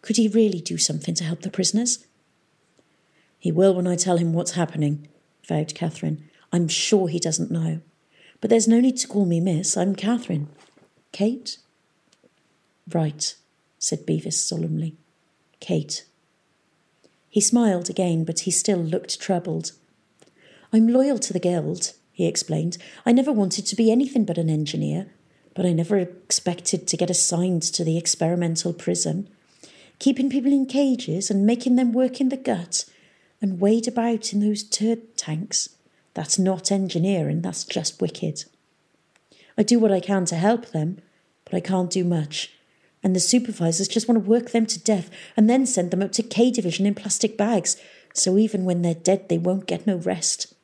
Could 0.00 0.16
he 0.16 0.28
really 0.28 0.60
do 0.60 0.78
something 0.78 1.14
to 1.14 1.24
help 1.24 1.42
the 1.42 1.50
prisoners? 1.50 2.06
He 3.38 3.50
will 3.50 3.74
when 3.74 3.86
I 3.86 3.96
tell 3.96 4.18
him 4.18 4.32
what's 4.32 4.52
happening, 4.52 5.08
vowed 5.46 5.74
Catherine. 5.74 6.28
I'm 6.52 6.68
sure 6.68 7.08
he 7.08 7.18
doesn't 7.18 7.50
know. 7.50 7.80
But 8.40 8.50
there's 8.50 8.68
no 8.68 8.80
need 8.80 8.96
to 8.98 9.08
call 9.08 9.24
me 9.24 9.40
miss. 9.40 9.76
I'm 9.76 9.94
Catherine. 9.94 10.48
Kate? 11.12 11.58
Right, 12.92 13.34
said 13.78 14.04
Bevis 14.04 14.40
solemnly. 14.40 14.96
Kate. 15.60 16.04
He 17.30 17.40
smiled 17.40 17.88
again, 17.88 18.24
but 18.24 18.40
he 18.40 18.50
still 18.50 18.80
looked 18.80 19.20
troubled. 19.20 19.72
I'm 20.72 20.88
loyal 20.88 21.18
to 21.20 21.32
the 21.32 21.38
Guild, 21.38 21.92
he 22.12 22.26
explained. 22.26 22.76
I 23.06 23.12
never 23.12 23.32
wanted 23.32 23.64
to 23.66 23.76
be 23.76 23.90
anything 23.90 24.24
but 24.24 24.38
an 24.38 24.50
engineer, 24.50 25.12
but 25.54 25.64
I 25.64 25.72
never 25.72 25.96
expected 25.96 26.86
to 26.88 26.96
get 26.96 27.10
assigned 27.10 27.62
to 27.62 27.84
the 27.84 27.96
experimental 27.96 28.72
prison. 28.72 29.28
Keeping 29.98 30.28
people 30.28 30.52
in 30.52 30.66
cages 30.66 31.30
and 31.30 31.46
making 31.46 31.76
them 31.76 31.92
work 31.92 32.20
in 32.20 32.28
the 32.28 32.36
gut 32.36 32.84
and 33.40 33.60
wade 33.60 33.86
about 33.86 34.32
in 34.32 34.40
those 34.40 34.62
turd 34.62 35.16
tanks. 35.16 35.70
That's 36.14 36.38
not 36.38 36.70
engineering, 36.70 37.40
that's 37.42 37.64
just 37.64 38.00
wicked. 38.00 38.44
I 39.56 39.62
do 39.62 39.78
what 39.78 39.92
I 39.92 40.00
can 40.00 40.24
to 40.26 40.36
help 40.36 40.66
them, 40.66 41.00
but 41.44 41.54
I 41.54 41.60
can't 41.60 41.90
do 41.90 42.04
much. 42.04 42.52
And 43.02 43.16
the 43.16 43.20
supervisors 43.20 43.88
just 43.88 44.08
want 44.08 44.22
to 44.22 44.30
work 44.30 44.50
them 44.50 44.66
to 44.66 44.78
death 44.78 45.10
and 45.36 45.48
then 45.48 45.66
send 45.66 45.90
them 45.90 46.02
up 46.02 46.12
to 46.12 46.22
K 46.22 46.50
Division 46.50 46.86
in 46.86 46.94
plastic 46.94 47.36
bags, 47.36 47.76
so 48.14 48.38
even 48.38 48.64
when 48.64 48.82
they're 48.82 48.94
dead, 48.94 49.28
they 49.28 49.38
won't 49.38 49.66
get 49.66 49.86
no 49.86 49.96
rest. 49.96 50.54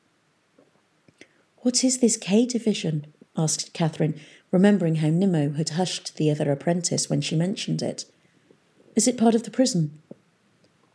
What 1.57 1.83
is 1.83 1.99
this 1.99 2.17
K 2.17 2.45
Division? 2.45 3.07
asked 3.35 3.73
Catherine, 3.73 4.19
remembering 4.51 4.95
how 4.95 5.09
Nimmo 5.09 5.51
had 5.51 5.69
hushed 5.69 6.15
the 6.17 6.31
other 6.31 6.51
apprentice 6.51 7.09
when 7.09 7.21
she 7.21 7.35
mentioned 7.35 7.81
it. 7.81 8.05
Is 8.95 9.07
it 9.07 9.17
part 9.17 9.35
of 9.35 9.43
the 9.43 9.51
prison? 9.51 10.01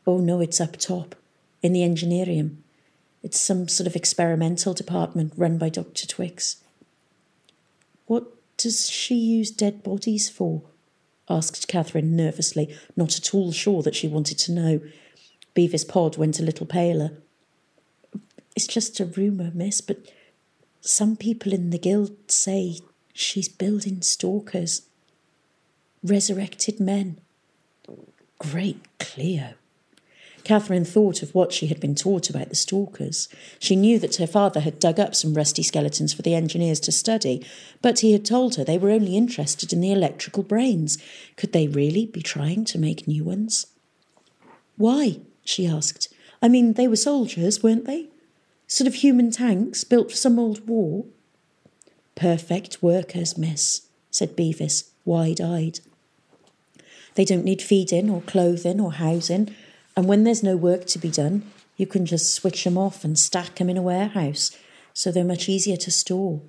Oh, 0.06 0.18
no, 0.18 0.40
it's 0.40 0.60
up 0.60 0.76
top, 0.76 1.14
in 1.62 1.72
the 1.72 1.80
engineerium. 1.80 2.56
It's 3.24 3.40
some 3.40 3.68
sort 3.68 3.86
of 3.86 3.96
experimental 3.96 4.74
department 4.74 5.32
run 5.34 5.56
by 5.56 5.70
Dr. 5.70 6.06
Twix. 6.06 6.58
What 8.06 8.26
does 8.58 8.90
she 8.90 9.14
use 9.14 9.50
dead 9.50 9.82
bodies 9.82 10.28
for? 10.28 10.62
asked 11.28 11.66
Catherine 11.66 12.14
nervously, 12.14 12.76
not 12.96 13.16
at 13.16 13.34
all 13.34 13.50
sure 13.50 13.82
that 13.82 13.94
she 13.94 14.06
wanted 14.06 14.38
to 14.40 14.52
know. 14.52 14.80
Bevis 15.54 15.86
Pod 15.86 16.18
went 16.18 16.38
a 16.38 16.42
little 16.42 16.66
paler. 16.66 17.12
It's 18.54 18.66
just 18.66 19.00
a 19.00 19.06
rumour, 19.06 19.50
miss, 19.54 19.80
but 19.80 20.06
some 20.82 21.16
people 21.16 21.54
in 21.54 21.70
the 21.70 21.78
guild 21.78 22.14
say 22.28 22.80
she's 23.14 23.48
building 23.48 24.02
stalkers. 24.02 24.82
Resurrected 26.02 26.78
men. 26.78 27.16
Great 28.38 28.82
Clio. 28.98 29.54
Catherine 30.44 30.84
thought 30.84 31.22
of 31.22 31.34
what 31.34 31.52
she 31.52 31.68
had 31.68 31.80
been 31.80 31.94
taught 31.94 32.28
about 32.28 32.50
the 32.50 32.54
stalkers. 32.54 33.28
She 33.58 33.76
knew 33.76 33.98
that 33.98 34.16
her 34.16 34.26
father 34.26 34.60
had 34.60 34.78
dug 34.78 35.00
up 35.00 35.14
some 35.14 35.34
rusty 35.34 35.62
skeletons 35.62 36.12
for 36.12 36.22
the 36.22 36.34
engineers 36.34 36.80
to 36.80 36.92
study, 36.92 37.44
but 37.80 38.00
he 38.00 38.12
had 38.12 38.24
told 38.24 38.54
her 38.54 38.64
they 38.64 38.78
were 38.78 38.90
only 38.90 39.16
interested 39.16 39.72
in 39.72 39.80
the 39.80 39.92
electrical 39.92 40.42
brains. 40.42 40.98
Could 41.36 41.52
they 41.52 41.66
really 41.66 42.06
be 42.06 42.22
trying 42.22 42.64
to 42.66 42.78
make 42.78 43.08
new 43.08 43.24
ones? 43.24 43.66
Why? 44.76 45.20
she 45.44 45.66
asked. 45.66 46.12
I 46.42 46.48
mean, 46.48 46.74
they 46.74 46.88
were 46.88 46.96
soldiers, 46.96 47.62
weren't 47.62 47.86
they? 47.86 48.08
Sort 48.66 48.86
of 48.88 48.96
human 48.96 49.30
tanks 49.30 49.84
built 49.84 50.10
for 50.10 50.16
some 50.16 50.38
old 50.38 50.66
war? 50.66 51.06
Perfect 52.14 52.82
workers, 52.82 53.36
miss, 53.38 53.88
said 54.10 54.36
Bevis, 54.36 54.90
wide 55.04 55.40
eyed. 55.40 55.80
They 57.14 57.24
don't 57.24 57.44
need 57.44 57.62
feeding 57.62 58.10
or 58.10 58.22
clothing 58.22 58.80
or 58.80 58.94
housing. 58.94 59.54
And 59.96 60.06
when 60.06 60.24
there's 60.24 60.42
no 60.42 60.56
work 60.56 60.86
to 60.86 60.98
be 60.98 61.10
done, 61.10 61.50
you 61.76 61.86
can 61.86 62.06
just 62.06 62.34
switch 62.34 62.64
them 62.64 62.78
off 62.78 63.04
and 63.04 63.18
stack 63.18 63.56
them 63.56 63.68
in 63.70 63.76
a 63.76 63.82
warehouse, 63.82 64.56
so 64.92 65.10
they're 65.10 65.24
much 65.24 65.48
easier 65.48 65.76
to 65.76 65.90
store. 65.90 66.40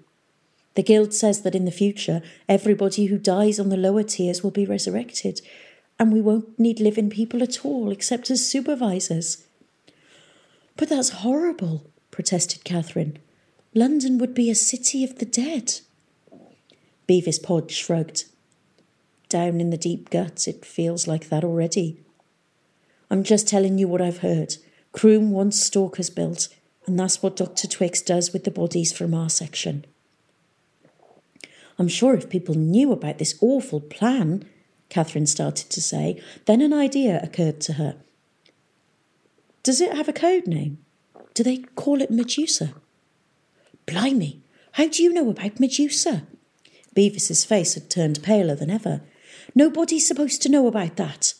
The 0.75 0.83
Guild 0.83 1.13
says 1.13 1.41
that 1.41 1.55
in 1.55 1.65
the 1.65 1.71
future, 1.71 2.21
everybody 2.49 3.05
who 3.05 3.17
dies 3.17 3.59
on 3.59 3.69
the 3.69 3.77
lower 3.77 4.03
tiers 4.03 4.43
will 4.43 4.51
be 4.51 4.65
resurrected, 4.65 5.41
and 5.97 6.11
we 6.11 6.21
won't 6.21 6.59
need 6.59 6.79
living 6.79 7.09
people 7.09 7.41
at 7.41 7.65
all 7.65 7.91
except 7.91 8.29
as 8.29 8.45
supervisors. 8.45 9.45
But 10.75 10.89
that's 10.89 11.09
horrible, 11.09 11.89
protested 12.11 12.63
Catherine. 12.65 13.17
London 13.73 14.17
would 14.17 14.33
be 14.33 14.49
a 14.49 14.55
city 14.55 15.03
of 15.03 15.19
the 15.19 15.25
dead. 15.25 15.79
Bevis 17.07 17.39
Pod 17.39 17.71
shrugged. 17.71 18.25
Down 19.29 19.61
in 19.61 19.69
the 19.69 19.77
deep 19.77 20.09
guts, 20.09 20.47
it 20.47 20.65
feels 20.65 21.07
like 21.07 21.29
that 21.29 21.43
already. 21.43 21.99
I'm 23.09 23.23
just 23.23 23.47
telling 23.47 23.77
you 23.77 23.87
what 23.87 24.01
I've 24.01 24.19
heard. 24.19 24.55
Croom 24.91 25.31
wants 25.31 25.61
stalkers 25.61 26.09
built, 26.09 26.47
and 26.85 26.99
that's 26.99 27.21
what 27.21 27.35
Dr. 27.35 27.67
Twix 27.67 28.01
does 28.01 28.33
with 28.33 28.43
the 28.43 28.51
bodies 28.51 28.91
from 28.91 29.13
our 29.13 29.29
section. 29.29 29.85
I'm 31.77 31.87
sure 31.87 32.13
if 32.13 32.29
people 32.29 32.55
knew 32.55 32.91
about 32.91 33.17
this 33.17 33.37
awful 33.41 33.81
plan, 33.81 34.45
Catherine 34.89 35.27
started 35.27 35.69
to 35.71 35.81
say, 35.81 36.21
then 36.45 36.61
an 36.61 36.73
idea 36.73 37.19
occurred 37.21 37.59
to 37.61 37.73
her. 37.73 37.97
Does 39.63 39.81
it 39.81 39.93
have 39.93 40.07
a 40.07 40.13
code 40.13 40.47
name? 40.47 40.77
Do 41.33 41.43
they 41.43 41.57
call 41.75 42.01
it 42.01 42.11
Medusa? 42.11 42.75
Blimey, 43.85 44.41
how 44.73 44.87
do 44.87 45.03
you 45.03 45.11
know 45.11 45.29
about 45.29 45.59
Medusa? 45.59 46.25
Bevis's 46.93 47.43
face 47.43 47.73
had 47.73 47.89
turned 47.89 48.23
paler 48.23 48.55
than 48.55 48.69
ever. 48.69 49.01
Nobody's 49.53 50.07
supposed 50.07 50.41
to 50.43 50.49
know 50.49 50.67
about 50.67 50.95
that. 50.95 51.33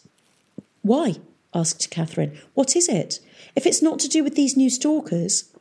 Why? 0.81 1.15
Asked 1.55 1.89
Catherine. 1.89 2.37
What 2.53 2.75
is 2.75 2.87
it? 2.89 3.19
If 3.55 3.65
it's 3.65 3.81
not 3.81 3.97
to 3.99 4.09
do 4.09 4.23
with 4.23 4.35
these 4.35 4.57
new 4.57 4.69
stalkers. 4.69 5.51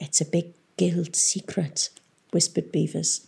It's 0.00 0.20
a 0.20 0.26
big 0.26 0.52
guild 0.76 1.16
secret, 1.16 1.90
whispered 2.32 2.70
Bevis. 2.70 3.26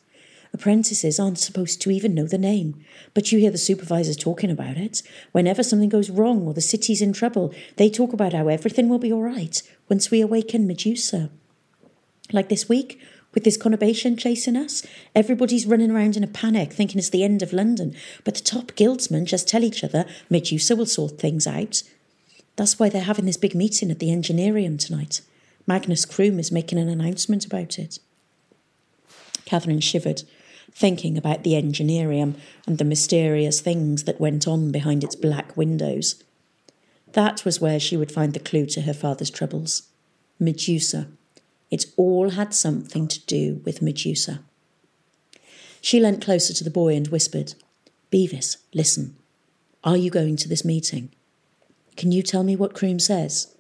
Apprentices 0.53 1.21
aren't 1.21 1.39
supposed 1.39 1.81
to 1.81 1.91
even 1.91 2.15
know 2.15 2.27
the 2.27 2.39
name, 2.39 2.85
but 3.15 3.31
you 3.31 3.39
hear 3.39 3.53
the 3.53 3.59
supervisors 3.59 4.17
talking 4.17 4.51
about 4.51 4.77
it. 4.77 5.03
Whenever 5.31 5.63
something 5.63 5.89
goes 5.89 6.11
wrong 6.11 6.47
or 6.47 6.55
the 6.55 6.61
city's 6.61 7.01
in 7.01 7.13
trouble, 7.13 7.55
they 7.77 7.89
talk 7.89 8.13
about 8.13 8.33
how 8.33 8.49
everything 8.49 8.89
will 8.89 8.99
be 8.99 9.13
all 9.13 9.23
right 9.23 9.63
once 9.89 10.11
we 10.11 10.21
awaken 10.21 10.67
Medusa. 10.67 11.31
Like 12.33 12.49
this 12.49 12.69
week, 12.69 13.01
with 13.33 13.45
this 13.45 13.59
conurbation 13.59 14.19
chasing 14.19 14.57
us, 14.57 14.85
everybody's 15.15 15.67
running 15.67 15.93
around 15.93 16.17
in 16.17 16.25
a 16.25 16.29
panic, 16.29 16.73
thinking 16.73 16.99
it's 16.99 17.11
the 17.11 17.23
end 17.23 17.43
of 17.43 17.53
London. 17.53 17.95
But 18.25 18.35
the 18.35 18.41
top 18.41 18.75
guildsmen 18.75 19.27
just 19.27 19.47
tell 19.47 19.63
each 19.63 19.85
other 19.85 20.05
Medusa 20.29 20.75
will 20.75 20.87
sort 20.87 21.19
things 21.19 21.47
out. 21.47 21.85
That's 22.61 22.79
why 22.79 22.91
they're 22.91 23.01
having 23.01 23.25
this 23.25 23.39
big 23.39 23.55
meeting 23.55 23.91
at 23.91 24.01
the 24.01 24.11
Engineerium 24.11 24.79
tonight. 24.79 25.23
Magnus 25.67 26.05
Croom 26.05 26.39
is 26.39 26.53
making 26.53 26.79
an 26.79 26.91
announcement 26.91 27.47
about 27.47 27.79
it. 27.79 27.99
Catherine 29.47 29.81
shivered, 29.81 30.25
thinking 30.71 31.17
about 31.17 31.43
the 31.43 31.55
Engineerium 31.55 32.35
and 32.67 32.77
the 32.77 32.85
mysterious 32.85 33.63
things 33.63 34.05
that 34.05 34.21
went 34.21 34.47
on 34.47 34.73
behind 34.73 35.03
its 35.03 35.17
black 35.17 35.57
windows. 35.57 36.23
That 37.13 37.47
was 37.47 37.63
where 37.63 37.81
she 37.81 37.97
would 37.97 38.13
find 38.13 38.35
the 38.35 38.39
clue 38.39 38.67
to 38.67 38.83
her 38.83 38.93
father's 38.93 39.31
troubles. 39.31 39.85
Medusa. 40.39 41.09
It 41.71 41.87
all 41.97 42.33
had 42.33 42.53
something 42.53 43.09
to 43.09 43.25
do 43.25 43.63
with 43.65 43.81
Medusa. 43.81 44.43
She 45.81 45.99
leant 45.99 46.23
closer 46.23 46.53
to 46.53 46.65
the 46.65 46.71
boy 46.71 46.95
and 46.95 47.09
whispered, 47.09 47.55
Bevis, 48.11 48.59
listen. 48.75 49.17
Are 49.83 49.97
you 49.97 50.11
going 50.11 50.37
to 50.37 50.47
this 50.47 50.63
meeting? 50.63 51.09
Can 51.97 52.13
you 52.13 52.23
tell 52.23 52.43
me 52.43 52.57
what 52.57 52.75
Croom 52.75 52.99
says? 52.99 53.55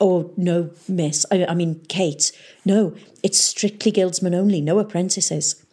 Oh, 0.00 0.32
no, 0.36 0.70
miss. 0.88 1.24
I, 1.30 1.46
I 1.46 1.54
mean, 1.54 1.80
Kate. 1.88 2.32
No, 2.64 2.94
it's 3.22 3.38
strictly 3.38 3.90
guildsmen 3.90 4.34
only, 4.34 4.60
no 4.60 4.78
apprentices. 4.78 5.64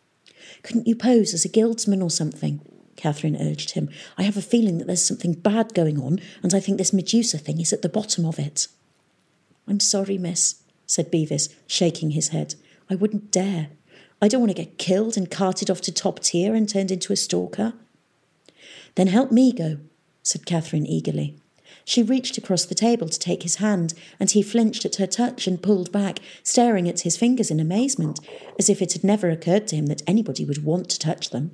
Couldn't 0.63 0.87
you 0.87 0.95
pose 0.95 1.33
as 1.33 1.43
a 1.43 1.49
guildsman 1.49 2.01
or 2.01 2.09
something? 2.09 2.61
Catherine 2.95 3.35
urged 3.35 3.71
him. 3.71 3.89
I 4.17 4.23
have 4.23 4.37
a 4.37 4.41
feeling 4.41 4.77
that 4.77 4.87
there's 4.87 5.05
something 5.05 5.33
bad 5.33 5.73
going 5.73 5.99
on, 5.99 6.19
and 6.41 6.53
I 6.53 6.61
think 6.61 6.77
this 6.77 6.93
Medusa 6.93 7.37
thing 7.37 7.59
is 7.59 7.73
at 7.73 7.81
the 7.81 7.89
bottom 7.89 8.25
of 8.25 8.39
it. 8.39 8.67
I'm 9.67 9.81
sorry, 9.81 10.17
miss, 10.17 10.61
said 10.85 11.11
Bevis, 11.11 11.49
shaking 11.67 12.11
his 12.11 12.29
head. 12.29 12.55
I 12.89 12.95
wouldn't 12.95 13.31
dare. 13.31 13.69
I 14.21 14.29
don't 14.29 14.39
want 14.39 14.55
to 14.55 14.63
get 14.63 14.77
killed 14.77 15.17
and 15.17 15.29
carted 15.29 15.69
off 15.69 15.81
to 15.81 15.91
top 15.91 16.21
tier 16.21 16.55
and 16.55 16.67
turned 16.67 16.91
into 16.91 17.11
a 17.11 17.17
stalker. 17.17 17.73
Then 18.95 19.07
help 19.07 19.31
me 19.31 19.51
go, 19.51 19.79
said 20.21 20.45
Catherine 20.45 20.85
eagerly. 20.85 21.35
She 21.85 22.01
reached 22.01 22.37
across 22.37 22.65
the 22.65 22.75
table 22.75 23.09
to 23.09 23.19
take 23.19 23.43
his 23.43 23.55
hand, 23.55 23.93
and 24.19 24.31
he 24.31 24.41
flinched 24.41 24.85
at 24.85 24.95
her 24.95 25.07
touch 25.07 25.47
and 25.47 25.61
pulled 25.61 25.91
back, 25.91 26.19
staring 26.41 26.87
at 26.87 27.01
his 27.01 27.17
fingers 27.17 27.51
in 27.51 27.59
amazement, 27.59 28.19
as 28.57 28.69
if 28.69 28.81
it 28.81 28.93
had 28.93 29.03
never 29.03 29.29
occurred 29.29 29.67
to 29.67 29.75
him 29.75 29.87
that 29.87 30.03
anybody 30.07 30.45
would 30.45 30.63
want 30.63 30.89
to 30.89 30.99
touch 30.99 31.31
them. 31.31 31.51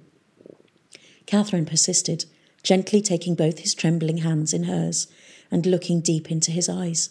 Catherine 1.26 1.66
persisted, 1.66 2.26
gently 2.64 3.02
taking 3.02 3.36
both 3.36 3.60
his 3.60 3.74
trembling 3.74 4.18
hands 4.18 4.54
in 4.54 4.64
hers 4.64 5.08
and 5.52 5.66
looking 5.66 6.02
deep 6.02 6.30
into 6.32 6.52
his 6.52 6.70
eyes. 6.70 7.10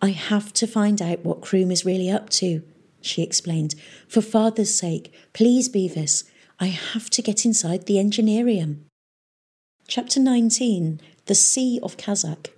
I 0.00 0.10
have 0.10 0.52
to 0.54 0.66
find 0.66 1.02
out 1.02 1.24
what 1.24 1.42
Croom 1.42 1.70
is 1.70 1.84
really 1.84 2.08
up 2.10 2.30
to, 2.30 2.62
she 3.00 3.22
explained. 3.22 3.74
For 4.06 4.20
father's 4.20 4.74
sake, 4.74 5.12
please, 5.32 5.68
Bevis, 5.68 6.24
I 6.60 6.66
have 6.66 7.10
to 7.10 7.22
get 7.22 7.44
inside 7.44 7.86
the 7.86 7.96
engineerium. 7.96 8.84
Chapter 9.86 10.20
19 10.20 11.00
The 11.28 11.34
Sea 11.34 11.78
of 11.82 11.98
Khazak. 11.98 12.52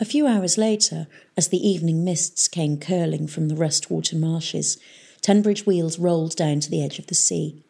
A 0.00 0.04
few 0.04 0.26
hours 0.26 0.58
later, 0.58 1.06
as 1.36 1.46
the 1.46 1.68
evening 1.68 2.04
mists 2.04 2.48
came 2.48 2.76
curling 2.76 3.28
from 3.28 3.46
the 3.46 3.54
Rustwater 3.54 4.18
marshes, 4.18 4.78
Tunbridge 5.20 5.64
wheels 5.64 5.96
rolled 5.96 6.34
down 6.34 6.58
to 6.58 6.68
the 6.68 6.82
edge 6.82 6.98
of 6.98 7.06
the 7.06 7.14
sea. 7.14 7.62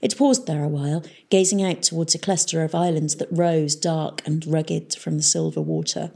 It 0.00 0.16
paused 0.16 0.46
there 0.46 0.64
a 0.64 0.68
while, 0.68 1.04
gazing 1.28 1.62
out 1.62 1.82
towards 1.82 2.14
a 2.14 2.18
cluster 2.18 2.62
of 2.62 2.74
islands 2.74 3.16
that 3.16 3.28
rose 3.30 3.76
dark 3.76 4.22
and 4.24 4.46
rugged 4.46 4.94
from 4.94 5.18
the 5.18 5.22
silver 5.22 5.60
water. 5.60 6.10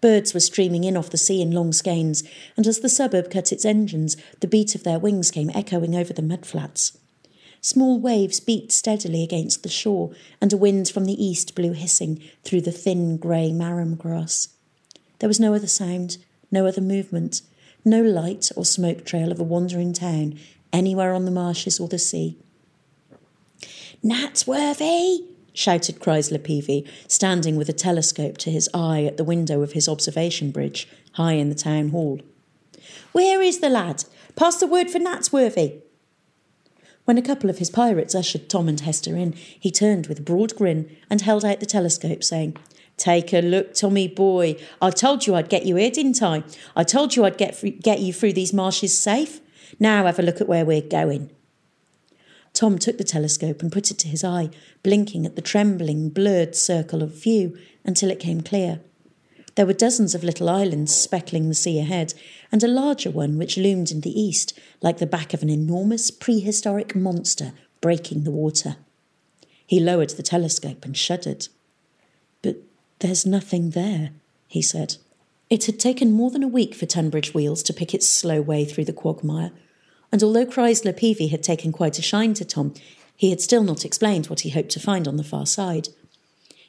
Birds 0.00 0.32
were 0.32 0.40
streaming 0.40 0.84
in 0.84 0.96
off 0.96 1.10
the 1.10 1.18
sea 1.18 1.42
in 1.42 1.50
long 1.50 1.74
skeins, 1.74 2.24
and 2.56 2.66
as 2.66 2.80
the 2.80 2.88
suburb 2.88 3.30
cut 3.30 3.52
its 3.52 3.66
engines, 3.66 4.16
the 4.40 4.48
beat 4.48 4.74
of 4.74 4.82
their 4.82 4.98
wings 4.98 5.30
came 5.30 5.50
echoing 5.50 5.94
over 5.94 6.14
the 6.14 6.22
mudflats. 6.22 6.96
Small 7.64 7.98
waves 7.98 8.40
beat 8.40 8.70
steadily 8.72 9.22
against 9.22 9.62
the 9.62 9.70
shore, 9.70 10.10
and 10.38 10.52
a 10.52 10.56
wind 10.58 10.90
from 10.90 11.06
the 11.06 11.24
east 11.24 11.54
blew 11.54 11.72
hissing 11.72 12.22
through 12.44 12.60
the 12.60 12.70
thin 12.70 13.16
grey 13.16 13.52
marram 13.52 13.94
grass. 13.94 14.48
There 15.18 15.30
was 15.30 15.40
no 15.40 15.54
other 15.54 15.66
sound, 15.66 16.18
no 16.50 16.66
other 16.66 16.82
movement, 16.82 17.40
no 17.82 18.02
light 18.02 18.50
or 18.54 18.66
smoke 18.66 19.06
trail 19.06 19.32
of 19.32 19.40
a 19.40 19.44
wandering 19.44 19.94
town 19.94 20.38
anywhere 20.74 21.14
on 21.14 21.24
the 21.24 21.30
marshes 21.30 21.80
or 21.80 21.88
the 21.88 21.98
sea. 21.98 22.36
Natsworthy! 24.04 25.24
shouted 25.54 26.00
Chrysler 26.00 26.40
Peavey, 26.40 26.86
standing 27.08 27.56
with 27.56 27.70
a 27.70 27.72
telescope 27.72 28.36
to 28.38 28.50
his 28.50 28.68
eye 28.74 29.04
at 29.04 29.16
the 29.16 29.24
window 29.24 29.62
of 29.62 29.72
his 29.72 29.88
observation 29.88 30.50
bridge, 30.50 30.86
high 31.12 31.32
in 31.32 31.48
the 31.48 31.54
town 31.54 31.88
hall. 31.88 32.20
Where 33.12 33.40
is 33.40 33.60
the 33.60 33.70
lad? 33.70 34.04
Pass 34.36 34.58
the 34.58 34.66
word 34.66 34.90
for 34.90 34.98
Natsworthy. 34.98 35.80
When 37.04 37.18
a 37.18 37.22
couple 37.22 37.50
of 37.50 37.58
his 37.58 37.70
pirates 37.70 38.14
ushered 38.14 38.48
Tom 38.48 38.68
and 38.68 38.80
Hester 38.80 39.16
in, 39.16 39.32
he 39.32 39.70
turned 39.70 40.06
with 40.06 40.20
a 40.20 40.22
broad 40.22 40.56
grin 40.56 40.94
and 41.10 41.20
held 41.20 41.44
out 41.44 41.60
the 41.60 41.66
telescope, 41.66 42.24
saying, 42.24 42.56
Take 42.96 43.34
a 43.34 43.42
look, 43.42 43.74
Tommy 43.74 44.08
boy. 44.08 44.56
I 44.80 44.90
told 44.90 45.26
you 45.26 45.34
I'd 45.34 45.48
get 45.48 45.66
you 45.66 45.76
here, 45.76 45.90
didn't 45.90 46.22
I? 46.22 46.44
I 46.76 46.84
told 46.84 47.16
you 47.16 47.24
I'd 47.24 47.36
get, 47.36 47.62
get 47.82 48.00
you 48.00 48.12
through 48.12 48.32
these 48.34 48.52
marshes 48.52 48.96
safe. 48.96 49.40
Now 49.78 50.06
have 50.06 50.18
a 50.18 50.22
look 50.22 50.40
at 50.40 50.48
where 50.48 50.64
we're 50.64 50.80
going. 50.80 51.30
Tom 52.52 52.78
took 52.78 52.98
the 52.98 53.04
telescope 53.04 53.62
and 53.62 53.72
put 53.72 53.90
it 53.90 53.98
to 53.98 54.08
his 54.08 54.22
eye, 54.22 54.48
blinking 54.84 55.26
at 55.26 55.34
the 55.34 55.42
trembling, 55.42 56.08
blurred 56.08 56.54
circle 56.54 57.02
of 57.02 57.20
view 57.20 57.58
until 57.84 58.10
it 58.10 58.20
came 58.20 58.40
clear. 58.42 58.80
There 59.54 59.66
were 59.66 59.72
dozens 59.72 60.14
of 60.14 60.24
little 60.24 60.48
islands 60.48 60.94
speckling 60.94 61.48
the 61.48 61.54
sea 61.54 61.78
ahead, 61.78 62.14
and 62.50 62.62
a 62.62 62.68
larger 62.68 63.10
one 63.10 63.38
which 63.38 63.56
loomed 63.56 63.90
in 63.90 64.00
the 64.00 64.20
east, 64.20 64.58
like 64.82 64.98
the 64.98 65.06
back 65.06 65.32
of 65.32 65.42
an 65.42 65.50
enormous 65.50 66.10
prehistoric 66.10 66.96
monster 66.96 67.52
breaking 67.80 68.24
the 68.24 68.30
water. 68.30 68.76
He 69.66 69.78
lowered 69.78 70.10
the 70.10 70.22
telescope 70.22 70.84
and 70.84 70.96
shuddered. 70.96 71.48
But 72.42 72.56
there's 72.98 73.24
nothing 73.24 73.70
there, 73.70 74.10
he 74.48 74.60
said. 74.60 74.96
It 75.50 75.66
had 75.66 75.78
taken 75.78 76.10
more 76.10 76.30
than 76.30 76.42
a 76.42 76.48
week 76.48 76.74
for 76.74 76.86
Tunbridge 76.86 77.34
Wheels 77.34 77.62
to 77.64 77.72
pick 77.72 77.94
its 77.94 78.08
slow 78.08 78.40
way 78.40 78.64
through 78.64 78.86
the 78.86 78.92
quagmire, 78.92 79.52
and 80.10 80.22
although 80.22 80.46
Chrysler 80.46 80.92
Peavey 80.92 81.28
had 81.30 81.42
taken 81.42 81.72
quite 81.72 81.98
a 81.98 82.02
shine 82.02 82.34
to 82.34 82.44
Tom, 82.44 82.72
he 83.16 83.30
had 83.30 83.40
still 83.40 83.62
not 83.62 83.84
explained 83.84 84.26
what 84.26 84.40
he 84.40 84.50
hoped 84.50 84.70
to 84.70 84.80
find 84.80 85.06
on 85.06 85.16
the 85.16 85.24
far 85.24 85.46
side. 85.46 85.88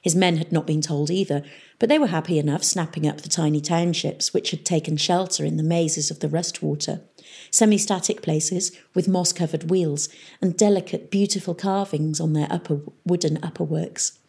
His 0.06 0.16
men 0.16 0.38
had 0.38 0.52
not 0.52 0.68
been 0.68 0.82
told 0.82 1.10
either, 1.10 1.42
but 1.80 1.90
they 1.90 1.98
were 1.98 2.06
happy 2.06 2.38
enough 2.38 2.64
snapping 2.64 3.08
up 3.08 3.22
the 3.22 3.28
tiny 3.28 3.60
townships 3.60 4.36
which 4.36 4.52
had 4.52 4.64
taken 4.64 4.98
shelter 4.98 5.44
in 5.44 5.58
the 5.58 5.64
mazes 5.64 6.12
of 6.12 6.20
the 6.20 6.30
Rustwater, 6.30 7.02
semi 7.50 7.80
static 7.80 8.22
places 8.22 8.72
with 8.94 9.08
moss 9.08 9.34
covered 9.34 9.72
wheels 9.72 10.08
and 10.44 10.56
delicate, 10.56 11.10
beautiful 11.10 11.56
carvings 11.56 12.20
on 12.20 12.34
their 12.34 12.46
upper 12.52 12.82
wooden 13.04 13.38
upperworks. 13.38 14.20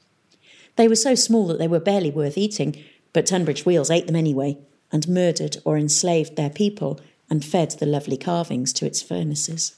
They 0.77 0.89
were 0.89 0.97
so 0.97 1.15
small 1.15 1.47
that 1.49 1.59
they 1.59 1.69
were 1.69 1.79
barely 1.79 2.11
worth 2.11 2.39
eating, 2.39 2.83
but 3.13 3.27
Tunbridge 3.27 3.67
Wheels 3.67 3.91
ate 3.91 4.07
them 4.07 4.17
anyway, 4.17 4.57
and 4.91 5.07
murdered 5.07 5.59
or 5.67 5.77
enslaved 5.77 6.37
their 6.37 6.49
people 6.49 6.99
and 7.29 7.45
fed 7.45 7.73
the 7.73 7.85
lovely 7.85 8.17
carvings 8.17 8.73
to 8.73 8.87
its 8.87 9.03
furnaces. 9.03 9.77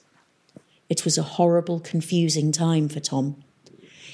It 0.88 1.04
was 1.04 1.18
a 1.18 1.24
horrible, 1.24 1.80
confusing 1.80 2.52
time 2.52 2.88
for 2.88 3.00
Tom. 3.00 3.42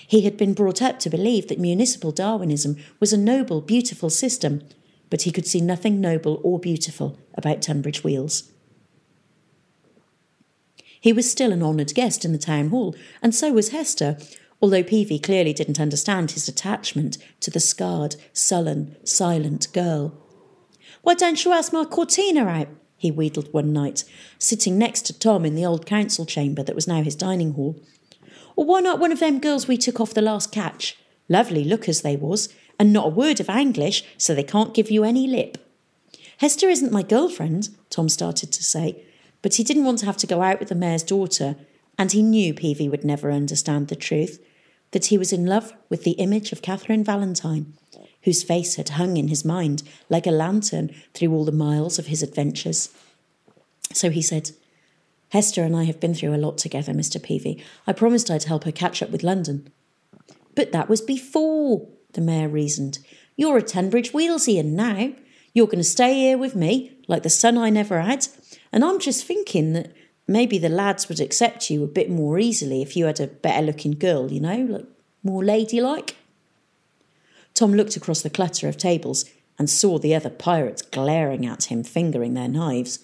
He 0.06 0.22
had 0.22 0.36
been 0.36 0.54
brought 0.54 0.82
up 0.82 0.98
to 1.00 1.10
believe 1.10 1.48
that 1.48 1.58
municipal 1.58 2.12
Darwinism 2.12 2.76
was 3.00 3.12
a 3.12 3.18
noble, 3.18 3.60
beautiful 3.60 4.10
system, 4.10 4.62
but 5.10 5.22
he 5.22 5.32
could 5.32 5.46
see 5.46 5.60
nothing 5.60 6.00
noble 6.00 6.40
or 6.42 6.58
beautiful 6.58 7.18
about 7.34 7.62
Tunbridge 7.62 8.04
Wheels. 8.04 8.50
He 11.00 11.12
was 11.12 11.30
still 11.30 11.52
an 11.52 11.62
honoured 11.62 11.94
guest 11.94 12.24
in 12.24 12.32
the 12.32 12.38
town 12.38 12.70
hall, 12.70 12.94
and 13.22 13.34
so 13.34 13.52
was 13.52 13.68
Hester, 13.68 14.16
although 14.62 14.82
Peavey 14.82 15.22
clearly 15.22 15.52
didn't 15.52 15.80
understand 15.80 16.30
his 16.30 16.48
attachment 16.48 17.18
to 17.40 17.50
the 17.50 17.60
scarred, 17.60 18.16
sullen, 18.32 18.96
silent 19.04 19.70
girl. 19.74 20.14
Why 21.02 21.12
don't 21.12 21.44
you 21.44 21.52
ask 21.52 21.72
my 21.72 21.84
Cortina 21.84 22.46
out? 22.46 22.68
he 22.96 23.10
wheedled 23.10 23.52
one 23.52 23.70
night, 23.74 24.04
sitting 24.38 24.78
next 24.78 25.02
to 25.02 25.18
Tom 25.18 25.44
in 25.44 25.54
the 25.54 25.66
old 25.66 25.84
council 25.84 26.24
chamber 26.24 26.62
that 26.62 26.74
was 26.74 26.88
now 26.88 27.02
his 27.02 27.14
dining 27.14 27.52
hall. 27.52 27.76
Or 28.56 28.64
why 28.64 28.80
not 28.80 28.98
one 28.98 29.12
of 29.12 29.20
them 29.20 29.40
girls 29.40 29.66
we 29.66 29.76
took 29.76 30.00
off 30.00 30.14
the 30.14 30.22
last 30.22 30.52
catch? 30.52 30.96
Lovely 31.28 31.64
lookers 31.64 32.02
they 32.02 32.16
was, 32.16 32.48
and 32.78 32.92
not 32.92 33.06
a 33.06 33.10
word 33.10 33.40
of 33.40 33.48
English, 33.48 34.04
so 34.18 34.34
they 34.34 34.42
can't 34.42 34.74
give 34.74 34.90
you 34.90 35.04
any 35.04 35.26
lip. 35.26 35.58
Hester 36.38 36.68
isn't 36.68 36.92
my 36.92 37.02
girlfriend, 37.02 37.70
Tom 37.90 38.08
started 38.08 38.52
to 38.52 38.64
say, 38.64 39.02
but 39.42 39.54
he 39.54 39.64
didn't 39.64 39.84
want 39.84 39.98
to 40.00 40.06
have 40.06 40.16
to 40.18 40.26
go 40.26 40.42
out 40.42 40.58
with 40.58 40.68
the 40.68 40.74
mayor's 40.74 41.02
daughter, 41.02 41.56
and 41.98 42.12
he 42.12 42.22
knew 42.22 42.52
Peavey 42.52 42.90
would 42.90 43.04
never 43.04 43.30
understand 43.30 43.88
the 43.88 43.96
truth 43.96 44.44
that 44.90 45.06
he 45.06 45.18
was 45.18 45.32
in 45.32 45.46
love 45.46 45.72
with 45.88 46.04
the 46.04 46.12
image 46.12 46.52
of 46.52 46.62
Catherine 46.62 47.04
Valentine, 47.04 47.72
whose 48.22 48.42
face 48.42 48.76
had 48.76 48.90
hung 48.90 49.16
in 49.16 49.28
his 49.28 49.44
mind 49.44 49.82
like 50.08 50.26
a 50.26 50.30
lantern 50.30 50.94
through 51.12 51.32
all 51.32 51.44
the 51.44 51.52
miles 51.52 51.98
of 51.98 52.06
his 52.06 52.22
adventures. 52.22 52.90
So 53.92 54.10
he 54.10 54.22
said, 54.22 54.52
Hester 55.34 55.64
and 55.64 55.74
I 55.74 55.82
have 55.82 55.98
been 55.98 56.14
through 56.14 56.32
a 56.32 56.38
lot 56.38 56.58
together, 56.58 56.92
Mr. 56.92 57.20
Peavey. 57.20 57.60
I 57.88 57.92
promised 57.92 58.30
I'd 58.30 58.44
help 58.44 58.62
her 58.62 58.70
catch 58.70 59.02
up 59.02 59.10
with 59.10 59.24
London. 59.24 59.68
But 60.54 60.70
that 60.70 60.88
was 60.88 61.00
before, 61.00 61.88
the 62.12 62.20
mayor 62.20 62.48
reasoned. 62.48 63.00
You're 63.34 63.56
a 63.56 63.62
Tunbridge 63.62 64.12
Wheelsian 64.12 64.76
now. 64.76 65.12
You're 65.52 65.66
going 65.66 65.78
to 65.78 65.82
stay 65.82 66.14
here 66.14 66.38
with 66.38 66.54
me, 66.54 66.96
like 67.08 67.24
the 67.24 67.30
son 67.30 67.58
I 67.58 67.68
never 67.68 68.00
had. 68.00 68.28
And 68.70 68.84
I'm 68.84 69.00
just 69.00 69.24
thinking 69.24 69.72
that 69.72 69.92
maybe 70.28 70.56
the 70.56 70.68
lads 70.68 71.08
would 71.08 71.18
accept 71.18 71.68
you 71.68 71.82
a 71.82 71.88
bit 71.88 72.08
more 72.08 72.38
easily 72.38 72.80
if 72.80 72.96
you 72.96 73.06
had 73.06 73.18
a 73.18 73.26
better 73.26 73.66
looking 73.66 73.98
girl, 73.98 74.30
you 74.30 74.38
know, 74.38 74.58
like 74.58 74.86
more 75.24 75.44
ladylike. 75.44 76.14
Tom 77.54 77.74
looked 77.74 77.96
across 77.96 78.22
the 78.22 78.30
clutter 78.30 78.68
of 78.68 78.76
tables 78.76 79.24
and 79.58 79.68
saw 79.68 79.98
the 79.98 80.14
other 80.14 80.30
pirates 80.30 80.82
glaring 80.82 81.44
at 81.44 81.72
him, 81.72 81.82
fingering 81.82 82.34
their 82.34 82.46
knives. 82.46 83.00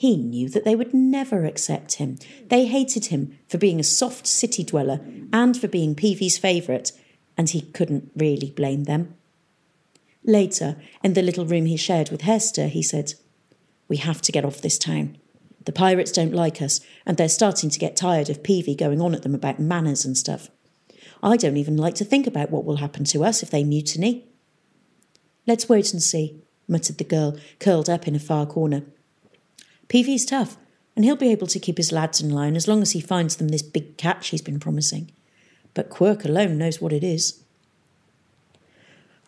He 0.00 0.16
knew 0.16 0.48
that 0.48 0.64
they 0.64 0.74
would 0.74 0.94
never 0.94 1.44
accept 1.44 1.96
him. 1.96 2.16
They 2.48 2.64
hated 2.64 3.06
him 3.06 3.38
for 3.50 3.58
being 3.58 3.78
a 3.78 3.82
soft 3.82 4.26
city 4.26 4.64
dweller 4.64 4.98
and 5.30 5.54
for 5.54 5.68
being 5.68 5.94
Peavey's 5.94 6.38
favourite, 6.38 6.92
and 7.36 7.50
he 7.50 7.60
couldn't 7.60 8.10
really 8.16 8.50
blame 8.50 8.84
them. 8.84 9.14
Later, 10.24 10.80
in 11.04 11.12
the 11.12 11.20
little 11.20 11.44
room 11.44 11.66
he 11.66 11.76
shared 11.76 12.08
with 12.08 12.22
Hester, 12.22 12.68
he 12.68 12.82
said, 12.82 13.12
We 13.88 13.98
have 13.98 14.22
to 14.22 14.32
get 14.32 14.42
off 14.42 14.62
this 14.62 14.78
town. 14.78 15.18
The 15.66 15.70
pirates 15.70 16.12
don't 16.12 16.32
like 16.32 16.62
us, 16.62 16.80
and 17.04 17.18
they're 17.18 17.28
starting 17.28 17.68
to 17.68 17.78
get 17.78 17.94
tired 17.94 18.30
of 18.30 18.42
Peavey 18.42 18.74
going 18.74 19.02
on 19.02 19.14
at 19.14 19.22
them 19.22 19.34
about 19.34 19.60
manners 19.60 20.06
and 20.06 20.16
stuff. 20.16 20.48
I 21.22 21.36
don't 21.36 21.58
even 21.58 21.76
like 21.76 21.96
to 21.96 22.06
think 22.06 22.26
about 22.26 22.50
what 22.50 22.64
will 22.64 22.76
happen 22.76 23.04
to 23.04 23.22
us 23.22 23.42
if 23.42 23.50
they 23.50 23.64
mutiny. 23.64 24.24
Let's 25.46 25.68
wait 25.68 25.92
and 25.92 26.02
see, 26.02 26.40
muttered 26.66 26.96
the 26.96 27.04
girl, 27.04 27.36
curled 27.58 27.90
up 27.90 28.08
in 28.08 28.16
a 28.16 28.18
far 28.18 28.46
corner. 28.46 28.84
Peavey's 29.90 30.24
tough, 30.24 30.56
and 30.94 31.04
he'll 31.04 31.16
be 31.16 31.32
able 31.32 31.48
to 31.48 31.58
keep 31.58 31.76
his 31.76 31.90
lads 31.90 32.20
in 32.20 32.30
line 32.30 32.54
as 32.54 32.68
long 32.68 32.80
as 32.80 32.92
he 32.92 33.00
finds 33.00 33.36
them 33.36 33.48
this 33.48 33.60
big 33.60 33.96
catch 33.96 34.28
he's 34.28 34.40
been 34.40 34.60
promising. 34.60 35.10
But 35.74 35.90
Quirk 35.90 36.24
alone 36.24 36.58
knows 36.58 36.80
what 36.80 36.92
it 36.92 37.02
is. 37.02 37.42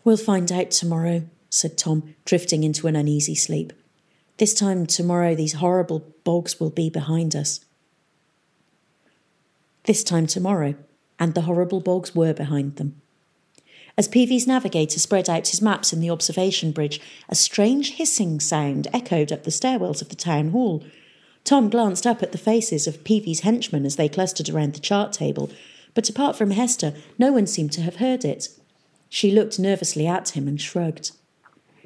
We'll 0.05 0.17
find 0.17 0.53
out 0.53 0.71
tomorrow, 0.71 1.25
said 1.51 1.77
Tom, 1.77 2.15
drifting 2.25 2.63
into 2.63 2.87
an 2.87 2.95
uneasy 2.95 3.35
sleep. 3.35 3.73
This 4.39 4.55
time 4.55 4.87
tomorrow, 4.87 5.35
these 5.35 5.55
horrible 5.55 6.07
bogs 6.23 6.61
will 6.61 6.71
be 6.71 6.89
behind 6.89 7.35
us. 7.35 7.65
This 9.85 10.05
time 10.05 10.29
tomorrow, 10.29 10.77
and 11.19 11.35
the 11.35 11.43
horrible 11.43 11.81
bogs 11.81 12.15
were 12.15 12.35
behind 12.35 12.77
them. 12.77 13.02
As 13.97 14.09
Peavey's 14.09 14.47
navigator 14.47 14.99
spread 14.99 15.29
out 15.29 15.49
his 15.49 15.61
maps 15.61 15.93
in 15.93 16.01
the 16.01 16.11
observation 16.11 16.73
bridge, 16.73 17.01
a 17.29 17.35
strange 17.35 17.93
hissing 17.93 18.41
sound 18.41 18.89
echoed 18.93 19.31
up 19.31 19.45
the 19.45 19.51
stairwells 19.51 20.01
of 20.01 20.09
the 20.09 20.17
town 20.17 20.51
hall. 20.51 20.83
Tom 21.45 21.69
glanced 21.69 22.07
up 22.07 22.23
at 22.23 22.33
the 22.33 22.39
faces 22.39 22.87
of 22.87 23.05
Peavey's 23.05 23.41
henchmen 23.41 23.85
as 23.85 23.97
they 23.97 24.09
clustered 24.09 24.49
around 24.49 24.75
the 24.75 24.81
chart 24.81 25.13
table, 25.13 25.51
but 25.95 26.09
apart 26.09 26.37
from 26.37 26.53
Hester, 26.53 26.95
no 27.19 27.33
one 27.33 27.47
seemed 27.47 27.73
to 27.73 27.83
have 27.83 27.97
heard 27.97 28.25
it. 28.25 28.49
She 29.11 29.31
looked 29.31 29.59
nervously 29.59 30.07
at 30.07 30.31
him 30.31 30.49
and 30.49 30.59
shrugged. 30.59 31.11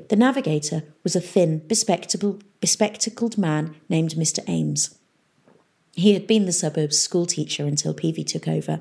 The 0.08 0.14
navigator 0.14 0.84
was 1.02 1.16
a 1.16 1.20
thin, 1.20 1.58
bespectacled 1.66 3.38
man 3.38 3.74
named 3.88 4.12
Mr. 4.12 4.44
Ames. 4.46 4.96
He 5.94 6.12
had 6.12 6.26
been 6.26 6.44
the 6.44 6.52
suburb's 6.52 6.98
schoolteacher 6.98 7.64
until 7.64 7.94
Peavey 7.94 8.24
took 8.24 8.46
over. 8.46 8.80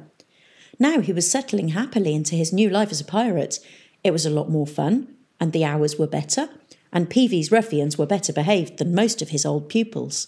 Now 0.77 0.99
he 0.99 1.13
was 1.13 1.29
settling 1.29 1.69
happily 1.69 2.13
into 2.13 2.35
his 2.35 2.51
new 2.51 2.69
life 2.69 2.91
as 2.91 2.99
a 2.99 3.05
pirate. 3.05 3.59
It 4.03 4.11
was 4.11 4.25
a 4.25 4.29
lot 4.29 4.49
more 4.49 4.67
fun, 4.67 5.15
and 5.39 5.53
the 5.53 5.63
hours 5.63 5.97
were 5.97 6.07
better, 6.07 6.49
and 6.91 7.09
Peavey's 7.09 7.51
ruffians 7.51 7.97
were 7.97 8.05
better 8.05 8.33
behaved 8.33 8.77
than 8.77 8.95
most 8.95 9.21
of 9.21 9.29
his 9.29 9.45
old 9.45 9.69
pupils. 9.69 10.27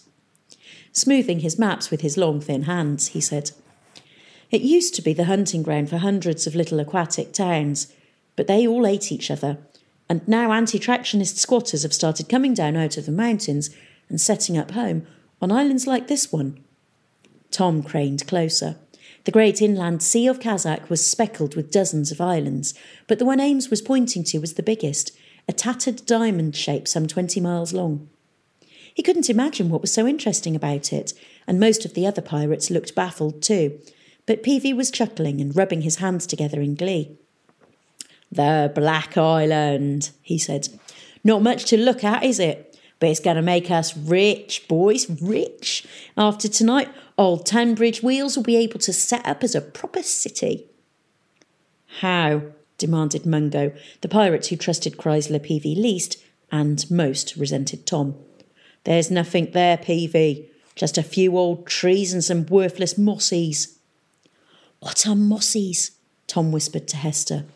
Smoothing 0.92 1.40
his 1.40 1.58
maps 1.58 1.90
with 1.90 2.00
his 2.00 2.16
long, 2.16 2.40
thin 2.40 2.62
hands, 2.62 3.08
he 3.08 3.20
said, 3.20 3.50
It 4.50 4.62
used 4.62 4.94
to 4.94 5.02
be 5.02 5.12
the 5.12 5.24
hunting 5.24 5.62
ground 5.62 5.90
for 5.90 5.98
hundreds 5.98 6.46
of 6.46 6.54
little 6.54 6.80
aquatic 6.80 7.32
towns, 7.32 7.92
but 8.36 8.46
they 8.46 8.66
all 8.66 8.86
ate 8.86 9.12
each 9.12 9.30
other. 9.30 9.58
And 10.08 10.26
now 10.26 10.52
anti 10.52 10.78
tractionist 10.78 11.36
squatters 11.36 11.82
have 11.82 11.92
started 11.92 12.28
coming 12.28 12.54
down 12.54 12.76
out 12.76 12.96
of 12.96 13.04
the 13.04 13.12
mountains 13.12 13.70
and 14.08 14.20
setting 14.20 14.56
up 14.56 14.70
home 14.70 15.06
on 15.42 15.52
islands 15.52 15.86
like 15.86 16.08
this 16.08 16.32
one. 16.32 16.58
Tom 17.50 17.82
craned 17.82 18.26
closer. 18.26 18.76
The 19.28 19.32
great 19.32 19.60
inland 19.60 20.02
Sea 20.02 20.26
of 20.26 20.40
Khazak 20.40 20.88
was 20.88 21.06
speckled 21.06 21.54
with 21.54 21.70
dozens 21.70 22.10
of 22.10 22.18
islands, 22.18 22.72
but 23.06 23.18
the 23.18 23.26
one 23.26 23.40
Ames 23.40 23.68
was 23.68 23.82
pointing 23.82 24.24
to 24.24 24.38
was 24.38 24.54
the 24.54 24.62
biggest, 24.62 25.14
a 25.46 25.52
tattered 25.52 26.06
diamond 26.06 26.56
shape 26.56 26.88
some 26.88 27.06
20 27.06 27.38
miles 27.38 27.74
long. 27.74 28.08
He 28.94 29.02
couldn't 29.02 29.28
imagine 29.28 29.68
what 29.68 29.82
was 29.82 29.92
so 29.92 30.06
interesting 30.06 30.56
about 30.56 30.94
it, 30.94 31.12
and 31.46 31.60
most 31.60 31.84
of 31.84 31.92
the 31.92 32.06
other 32.06 32.22
pirates 32.22 32.70
looked 32.70 32.94
baffled 32.94 33.42
too, 33.42 33.78
but 34.24 34.42
Peavey 34.42 34.74
was 34.74 34.90
chuckling 34.90 35.42
and 35.42 35.54
rubbing 35.54 35.82
his 35.82 35.96
hands 35.96 36.26
together 36.26 36.62
in 36.62 36.74
glee. 36.74 37.14
The 38.32 38.72
Black 38.74 39.18
Island, 39.18 40.08
he 40.22 40.38
said. 40.38 40.70
Not 41.22 41.42
much 41.42 41.66
to 41.66 41.76
look 41.76 42.02
at, 42.02 42.24
is 42.24 42.40
it? 42.40 42.64
But 42.98 43.10
it's 43.10 43.20
going 43.20 43.36
to 43.36 43.42
make 43.42 43.70
us 43.70 43.94
rich, 43.94 44.66
boys, 44.68 45.06
rich. 45.20 45.86
After 46.16 46.48
tonight, 46.48 46.88
old 47.18 47.44
Tunbridge 47.44 48.02
Wheels 48.02 48.36
will 48.36 48.44
be 48.44 48.56
able 48.56 48.78
to 48.78 48.92
set 48.92 49.26
up 49.26 49.44
as 49.44 49.54
a 49.54 49.60
proper 49.60 50.02
city. 50.02 50.66
How? 52.00 52.42
demanded 52.78 53.26
Mungo, 53.26 53.72
the 54.02 54.08
pirate 54.08 54.46
who 54.46 54.56
trusted 54.56 54.96
Chrysler 54.96 55.44
Peavey 55.44 55.76
least 55.76 56.16
and 56.52 56.88
most 56.88 57.36
resented 57.36 57.84
Tom. 57.86 58.14
There's 58.84 59.10
nothing 59.10 59.50
there, 59.50 59.76
Peavey. 59.76 60.46
Just 60.76 60.96
a 60.96 61.02
few 61.02 61.36
old 61.36 61.66
trees 61.66 62.12
and 62.12 62.22
some 62.22 62.46
worthless 62.46 62.94
mossies. 62.94 63.78
What 64.78 65.06
are 65.08 65.16
mossies? 65.16 65.90
Tom 66.28 66.52
whispered 66.52 66.86
to 66.88 66.96
Hester. 66.96 67.46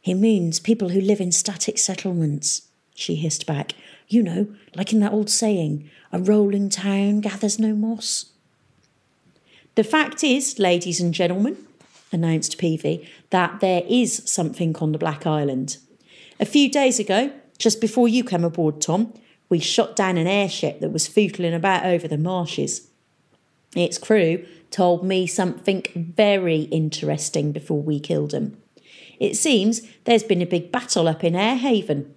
He 0.00 0.14
means 0.14 0.58
people 0.58 0.88
who 0.88 1.00
live 1.00 1.20
in 1.20 1.30
static 1.30 1.78
settlements, 1.78 2.68
she 2.94 3.14
hissed 3.14 3.46
back. 3.46 3.72
You 4.08 4.22
know, 4.22 4.48
like 4.74 4.92
in 4.92 5.00
that 5.00 5.12
old 5.12 5.30
saying, 5.30 5.88
a 6.12 6.18
rolling 6.18 6.68
town 6.68 7.20
gathers 7.20 7.58
no 7.58 7.74
moss. 7.74 8.33
The 9.74 9.84
fact 9.84 10.22
is, 10.22 10.58
ladies 10.58 11.00
and 11.00 11.12
gentlemen, 11.12 11.56
announced 12.12 12.58
Peavey, 12.58 13.08
that 13.30 13.60
there 13.60 13.82
is 13.88 14.22
something 14.24 14.76
on 14.76 14.92
the 14.92 14.98
Black 14.98 15.26
Island. 15.26 15.78
A 16.38 16.44
few 16.44 16.70
days 16.70 17.00
ago, 17.00 17.32
just 17.58 17.80
before 17.80 18.06
you 18.06 18.22
came 18.22 18.44
aboard, 18.44 18.80
Tom, 18.80 19.12
we 19.48 19.58
shot 19.58 19.96
down 19.96 20.16
an 20.16 20.26
airship 20.26 20.80
that 20.80 20.92
was 20.92 21.08
footling 21.08 21.54
about 21.54 21.84
over 21.84 22.06
the 22.06 22.18
marshes. 22.18 22.88
Its 23.74 23.98
crew 23.98 24.46
told 24.70 25.04
me 25.04 25.26
something 25.26 25.84
very 25.94 26.62
interesting 26.62 27.52
before 27.52 27.82
we 27.82 27.98
killed 27.98 28.32
him. 28.32 28.56
It 29.18 29.36
seems 29.36 29.82
there's 30.04 30.22
been 30.22 30.42
a 30.42 30.46
big 30.46 30.70
battle 30.70 31.08
up 31.08 31.24
in 31.24 31.34
Airhaven. 31.34 32.10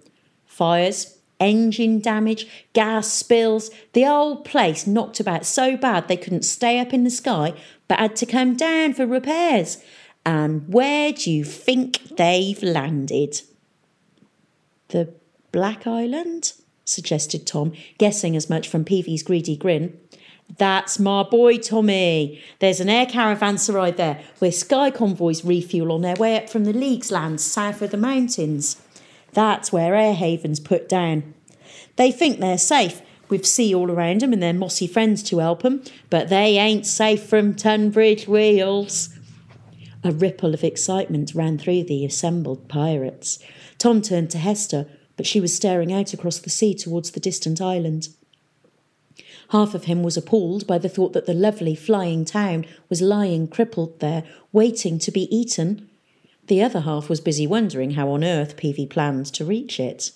Fires, 0.46 1.17
engine 1.40 2.00
damage, 2.00 2.46
gas 2.72 3.12
spills, 3.12 3.70
the 3.92 4.06
old 4.06 4.44
place 4.44 4.86
knocked 4.86 5.20
about 5.20 5.46
so 5.46 5.76
bad 5.76 6.08
they 6.08 6.16
couldn't 6.16 6.42
stay 6.42 6.78
up 6.78 6.92
in 6.92 7.04
the 7.04 7.10
sky 7.10 7.54
but 7.88 7.98
had 7.98 8.16
to 8.16 8.26
come 8.26 8.54
down 8.54 8.94
for 8.94 9.06
repairs. 9.06 9.82
And 10.24 10.68
where 10.68 11.12
do 11.12 11.30
you 11.30 11.44
think 11.44 12.16
they've 12.16 12.62
landed? 12.62 13.42
The 14.88 15.14
Black 15.52 15.86
Island? 15.86 16.52
suggested 16.84 17.46
Tom, 17.46 17.72
guessing 17.98 18.34
as 18.34 18.48
much 18.48 18.68
from 18.68 18.84
Peavey's 18.84 19.22
greedy 19.22 19.56
grin. 19.56 19.98
That's 20.56 20.98
my 20.98 21.22
boy 21.22 21.58
Tommy. 21.58 22.42
There's 22.58 22.80
an 22.80 22.88
air 22.88 23.04
caravanserai 23.04 23.96
there 23.96 24.20
where 24.38 24.52
sky 24.52 24.90
convoys 24.90 25.44
refuel 25.44 25.92
on 25.92 26.00
their 26.00 26.16
way 26.16 26.36
up 26.36 26.48
from 26.48 26.64
the 26.64 26.72
League's 26.72 27.10
lands 27.10 27.44
south 27.44 27.82
of 27.82 27.90
the 27.90 27.98
mountains. 27.98 28.80
That's 29.32 29.72
where 29.72 29.94
air 29.94 30.14
havens 30.14 30.60
put 30.60 30.88
down. 30.88 31.34
They 31.96 32.10
think 32.12 32.38
they're 32.38 32.58
safe, 32.58 33.02
with 33.28 33.44
sea 33.44 33.74
all 33.74 33.90
around 33.90 34.22
around 34.22 34.22
'em 34.22 34.32
and 34.32 34.42
their 34.42 34.52
mossy 34.52 34.86
friends 34.86 35.22
to 35.24 35.38
help 35.38 35.64
help 35.64 35.64
'em, 35.64 35.82
but 36.10 36.28
they 36.28 36.56
ain't 36.56 36.86
safe 36.86 37.22
from 37.22 37.54
Tunbridge 37.54 38.26
Wheels. 38.26 39.10
A 40.04 40.12
ripple 40.12 40.54
of 40.54 40.64
excitement 40.64 41.34
ran 41.34 41.58
through 41.58 41.84
the 41.84 42.04
assembled 42.04 42.68
pirates. 42.68 43.38
Tom 43.78 44.00
turned 44.00 44.30
to 44.30 44.38
Hester, 44.38 44.86
but 45.16 45.26
she 45.26 45.40
was 45.40 45.52
staring 45.52 45.92
out 45.92 46.14
across 46.14 46.38
the 46.38 46.50
sea 46.50 46.72
towards 46.72 47.10
the 47.10 47.20
distant 47.20 47.60
island. 47.60 48.08
Half 49.48 49.74
of 49.74 49.84
him 49.84 50.02
was 50.02 50.16
appalled 50.16 50.66
by 50.66 50.78
the 50.78 50.88
thought 50.88 51.12
that 51.14 51.26
the 51.26 51.34
lovely 51.34 51.74
flying 51.74 52.24
town 52.24 52.64
was 52.88 53.02
lying 53.02 53.48
crippled 53.48 53.98
there, 54.00 54.22
waiting 54.52 54.98
to 55.00 55.10
be 55.10 55.34
eaten. 55.34 55.88
The 56.48 56.62
other 56.62 56.80
half 56.80 57.08
was 57.08 57.20
busy 57.20 57.46
wondering 57.46 57.92
how 57.92 58.08
on 58.10 58.24
earth 58.24 58.56
Peavey 58.56 58.88
planned 58.88 59.26
to 59.34 59.44
reach 59.44 59.78
it. 59.78 60.12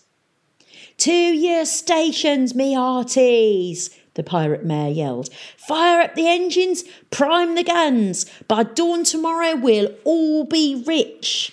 To 0.98 1.12
your 1.12 1.64
stations, 1.64 2.54
me 2.54 2.74
hearties! 2.74 3.90
the 4.14 4.22
pirate 4.22 4.64
mayor 4.64 4.90
yelled. 4.90 5.30
Fire 5.56 6.00
up 6.00 6.14
the 6.14 6.28
engines, 6.28 6.84
prime 7.10 7.54
the 7.54 7.64
guns. 7.64 8.26
By 8.46 8.62
dawn 8.62 9.04
tomorrow, 9.04 9.56
we'll 9.56 9.94
all 10.04 10.44
be 10.44 10.82
rich. 10.86 11.52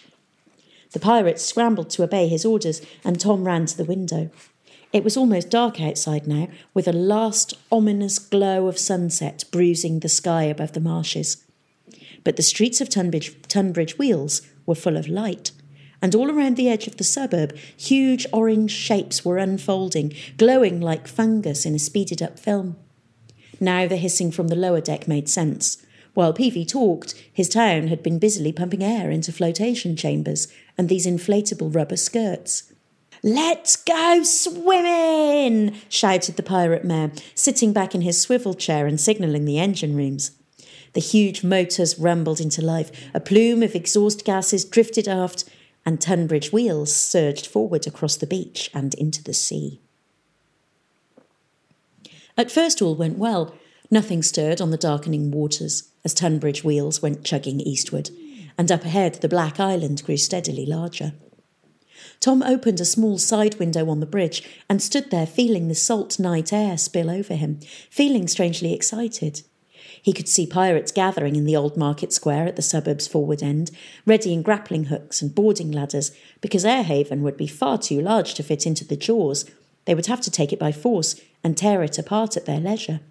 The 0.91 0.99
pirates 0.99 1.45
scrambled 1.45 1.89
to 1.91 2.03
obey 2.03 2.27
his 2.27 2.45
orders, 2.45 2.81
and 3.03 3.19
Tom 3.19 3.45
ran 3.45 3.65
to 3.67 3.77
the 3.77 3.85
window. 3.85 4.29
It 4.91 5.03
was 5.03 5.15
almost 5.15 5.49
dark 5.49 5.79
outside 5.79 6.27
now, 6.27 6.47
with 6.73 6.87
a 6.87 6.93
last 6.93 7.53
ominous 7.71 8.17
glow 8.17 8.67
of 8.67 8.77
sunset 8.77 9.43
bruising 9.51 9.99
the 9.99 10.09
sky 10.09 10.43
above 10.43 10.73
the 10.73 10.79
marshes. 10.79 11.45
But 12.23 12.35
the 12.35 12.43
streets 12.43 12.81
of 12.81 12.89
Tunbridge, 12.89 13.35
Tunbridge 13.47 13.97
Wells 13.97 14.41
were 14.69 14.75
full 14.75 14.95
of 14.95 15.09
light, 15.09 15.51
and 16.01 16.15
all 16.15 16.31
around 16.31 16.55
the 16.55 16.69
edge 16.69 16.87
of 16.87 16.95
the 16.95 17.03
suburb, 17.03 17.53
huge 17.75 18.25
orange 18.31 18.71
shapes 18.71 19.25
were 19.25 19.37
unfolding, 19.37 20.13
glowing 20.37 20.79
like 20.79 21.09
fungus 21.09 21.65
in 21.65 21.75
a 21.75 21.79
speeded 21.79 22.21
up 22.21 22.39
film. 22.39 22.77
Now 23.59 23.87
the 23.87 23.97
hissing 23.97 24.31
from 24.31 24.47
the 24.47 24.55
lower 24.55 24.79
deck 24.79 25.07
made 25.07 25.27
sense. 25.27 25.85
While 26.13 26.33
Peavey 26.33 26.65
talked, 26.65 27.13
his 27.31 27.49
town 27.49 27.87
had 27.87 28.01
been 28.01 28.19
busily 28.19 28.53
pumping 28.53 28.83
air 28.83 29.11
into 29.11 29.33
flotation 29.33 29.95
chambers 29.95 30.47
and 30.77 30.87
these 30.87 31.05
inflatable 31.05 31.73
rubber 31.75 31.97
skirts. 31.97 32.71
Let's 33.21 33.75
go 33.75 34.23
swimming! 34.23 35.75
shouted 35.89 36.37
the 36.37 36.43
pirate 36.43 36.85
mayor, 36.85 37.11
sitting 37.35 37.73
back 37.73 37.93
in 37.93 38.01
his 38.01 38.21
swivel 38.21 38.53
chair 38.53 38.87
and 38.87 38.99
signalling 38.99 39.43
the 39.43 39.59
engine 39.59 39.95
rooms. 39.95 40.31
The 40.93 41.01
huge 41.01 41.43
motors 41.43 41.99
rumbled 41.99 42.39
into 42.39 42.61
life, 42.61 42.91
a 43.13 43.19
plume 43.19 43.63
of 43.63 43.75
exhaust 43.75 44.25
gases 44.25 44.65
drifted 44.65 45.07
aft, 45.07 45.45
and 45.85 46.01
Tunbridge 46.01 46.51
wheels 46.51 46.95
surged 46.95 47.47
forward 47.47 47.87
across 47.87 48.15
the 48.17 48.27
beach 48.27 48.69
and 48.73 48.93
into 48.95 49.23
the 49.23 49.33
sea. 49.33 49.79
At 52.37 52.51
first, 52.51 52.81
all 52.81 52.95
went 52.95 53.17
well. 53.17 53.53
Nothing 53.91 54.23
stirred 54.23 54.61
on 54.61 54.71
the 54.71 54.77
darkening 54.77 55.31
waters 55.31 55.89
as 56.05 56.13
Tunbridge 56.13 56.63
wheels 56.63 57.01
went 57.01 57.25
chugging 57.25 57.59
eastward, 57.59 58.11
and 58.57 58.71
up 58.71 58.85
ahead 58.85 59.15
the 59.15 59.27
Black 59.27 59.59
Island 59.59 60.03
grew 60.03 60.17
steadily 60.17 60.65
larger. 60.65 61.13
Tom 62.19 62.43
opened 62.43 62.79
a 62.79 62.85
small 62.85 63.17
side 63.17 63.55
window 63.55 63.89
on 63.89 63.99
the 63.99 64.05
bridge 64.05 64.47
and 64.69 64.81
stood 64.81 65.09
there 65.09 65.27
feeling 65.27 65.67
the 65.67 65.75
salt 65.75 66.19
night 66.19 66.53
air 66.53 66.77
spill 66.77 67.09
over 67.09 67.33
him, 67.33 67.59
feeling 67.89 68.27
strangely 68.27 68.73
excited. 68.73 69.41
He 70.01 70.13
could 70.13 70.27
see 70.27 70.45
pirates 70.47 70.91
gathering 70.91 71.35
in 71.35 71.45
the 71.45 71.55
old 71.55 71.77
market 71.77 72.13
square 72.13 72.45
at 72.45 72.55
the 72.55 72.61
suburb's 72.61 73.07
forward 73.07 73.43
end, 73.43 73.71
readying 74.05 74.41
grappling 74.41 74.85
hooks 74.85 75.21
and 75.21 75.33
boarding 75.33 75.71
ladders, 75.71 76.11
because 76.41 76.65
Airhaven 76.65 77.21
would 77.21 77.37
be 77.37 77.47
far 77.47 77.77
too 77.77 78.01
large 78.01 78.33
to 78.35 78.43
fit 78.43 78.65
into 78.65 78.85
the 78.85 78.95
jaws. 78.95 79.49
They 79.85 79.95
would 79.95 80.07
have 80.07 80.21
to 80.21 80.31
take 80.31 80.53
it 80.53 80.59
by 80.59 80.71
force 80.71 81.19
and 81.43 81.57
tear 81.57 81.83
it 81.83 81.97
apart 81.97 82.37
at 82.37 82.45
their 82.45 82.59
leisure. 82.59 83.01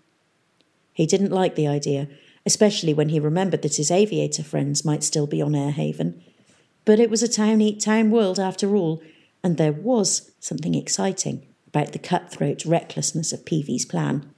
He 0.93 1.07
didn't 1.07 1.33
like 1.33 1.55
the 1.55 1.67
idea, 1.67 2.09
especially 2.47 2.95
when 2.95 3.11
he 3.11 3.21
remembered 3.21 3.63
that 3.63 3.77
his 3.77 3.91
aviator 3.91 4.43
friends 4.43 4.85
might 4.85 5.05
still 5.05 5.27
be 5.27 5.43
on 5.43 5.53
Airhaven. 5.53 6.21
But 6.85 6.99
it 6.99 7.11
was 7.11 7.23
a 7.23 7.29
town 7.29 7.61
eat 7.61 7.81
town 7.81 8.11
world 8.11 8.41
after 8.41 8.75
all, 8.75 9.03
and 9.45 9.57
there 9.57 9.73
was 9.73 10.33
something 10.41 10.75
exciting 10.75 11.47
about 11.67 11.93
the 11.93 11.99
cutthroat 11.99 12.65
recklessness 12.65 13.33
of 13.33 13.45
Peavey's 13.45 13.85
plan. 13.85 14.33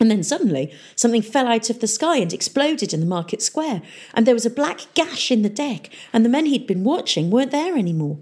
And 0.00 0.10
then 0.10 0.22
suddenly, 0.22 0.72
something 0.96 1.22
fell 1.22 1.46
out 1.46 1.70
of 1.70 1.80
the 1.80 1.86
sky 1.86 2.16
and 2.16 2.32
exploded 2.32 2.92
in 2.92 3.00
the 3.00 3.06
market 3.06 3.42
square, 3.42 3.80
and 4.12 4.26
there 4.26 4.34
was 4.34 4.46
a 4.46 4.50
black 4.50 4.80
gash 4.94 5.30
in 5.30 5.42
the 5.42 5.48
deck, 5.48 5.88
and 6.12 6.24
the 6.24 6.28
men 6.28 6.46
he'd 6.46 6.66
been 6.66 6.84
watching 6.84 7.30
weren't 7.30 7.52
there 7.52 7.76
anymore. 7.76 8.18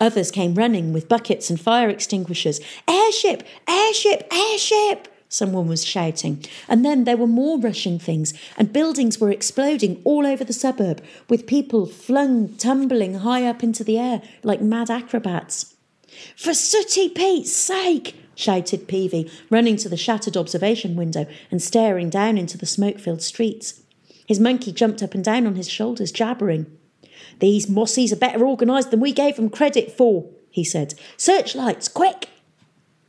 Others 0.00 0.30
came 0.30 0.54
running 0.54 0.92
with 0.92 1.08
buckets 1.08 1.50
and 1.50 1.60
fire 1.60 1.88
extinguishers. 1.88 2.60
Airship! 2.86 3.42
Airship! 3.66 4.32
Airship! 4.32 5.08
Someone 5.28 5.68
was 5.68 5.84
shouting. 5.84 6.42
And 6.68 6.84
then 6.84 7.04
there 7.04 7.16
were 7.16 7.26
more 7.26 7.58
rushing 7.58 7.98
things, 7.98 8.32
and 8.56 8.72
buildings 8.72 9.20
were 9.20 9.30
exploding 9.30 10.00
all 10.04 10.26
over 10.26 10.44
the 10.44 10.52
suburb, 10.52 11.02
with 11.28 11.46
people 11.46 11.84
flung 11.84 12.54
tumbling 12.56 13.14
high 13.16 13.44
up 13.44 13.62
into 13.62 13.84
the 13.84 13.98
air 13.98 14.22
like 14.42 14.62
mad 14.62 14.88
acrobats. 14.88 15.74
For 16.36 16.54
Sooty 16.54 17.08
Pete's 17.08 17.52
sake! 17.52 18.14
shouted 18.34 18.86
Peavey, 18.86 19.30
running 19.50 19.76
to 19.76 19.88
the 19.88 19.96
shattered 19.96 20.36
observation 20.36 20.94
window 20.94 21.26
and 21.50 21.60
staring 21.60 22.08
down 22.08 22.38
into 22.38 22.56
the 22.56 22.66
smoke 22.66 22.98
filled 23.00 23.22
streets. 23.22 23.82
His 24.26 24.38
monkey 24.38 24.72
jumped 24.72 25.02
up 25.02 25.14
and 25.14 25.24
down 25.24 25.46
on 25.46 25.56
his 25.56 25.68
shoulders, 25.68 26.12
jabbering. 26.12 26.66
These 27.40 27.66
mossies 27.66 28.12
are 28.12 28.16
better 28.16 28.46
organised 28.46 28.90
than 28.90 29.00
we 29.00 29.12
gave 29.12 29.36
them 29.36 29.50
credit 29.50 29.90
for, 29.90 30.28
he 30.50 30.64
said. 30.64 30.94
Searchlights, 31.16 31.88
quick! 31.88 32.28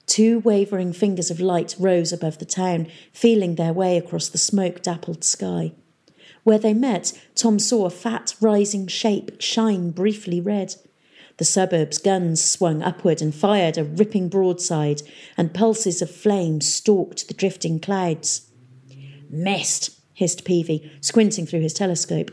Two 0.07 0.39
wavering 0.39 0.93
fingers 0.93 1.29
of 1.29 1.39
light 1.39 1.75
rose 1.77 2.12
above 2.12 2.39
the 2.39 2.45
town, 2.45 2.88
feeling 3.13 3.55
their 3.55 3.73
way 3.73 3.97
across 3.97 4.27
the 4.27 4.39
smoke 4.39 4.81
dappled 4.81 5.23
sky. 5.23 5.73
Where 6.43 6.57
they 6.57 6.73
met, 6.73 7.13
Tom 7.35 7.59
saw 7.59 7.85
a 7.85 7.91
fat, 7.91 8.33
rising 8.41 8.88
shape 8.88 9.39
shine 9.39 9.91
briefly 9.91 10.41
red. 10.41 10.75
The 11.39 11.45
suburb's 11.45 11.97
guns 11.97 12.43
swung 12.43 12.84
upward 12.84 13.21
and 13.21 13.34
fired 13.34 13.78
a 13.78 13.86
ripping 13.86 14.28
broadside, 14.28 15.02
and 15.38 15.54
pulses 15.54 16.02
of 16.02 16.12
flame 16.12 16.60
stalked 16.60 17.30
the 17.30 17.34
drifting 17.34 17.80
clouds. 17.80 18.49
Mist, 19.30 19.91
hissed 20.13 20.43
Peavey, 20.43 20.91
squinting 20.99 21.45
through 21.45 21.62
his 21.62 21.73
telescope. 21.73 22.30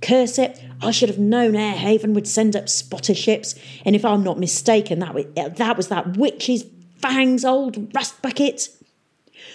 Curse 0.00 0.38
it, 0.38 0.58
I 0.80 0.92
should 0.92 1.10
have 1.10 1.18
known 1.18 1.52
Airhaven 1.52 2.14
would 2.14 2.26
send 2.26 2.56
up 2.56 2.70
spotter 2.70 3.14
ships, 3.14 3.54
and 3.84 3.94
if 3.94 4.02
I'm 4.02 4.24
not 4.24 4.38
mistaken, 4.38 5.00
that 5.00 5.14
was 5.14 5.26
that, 5.34 5.76
was 5.76 5.88
that 5.88 6.16
witch's 6.16 6.64
fangs 7.02 7.44
old 7.44 7.94
rust 7.94 8.22
bucket. 8.22 8.70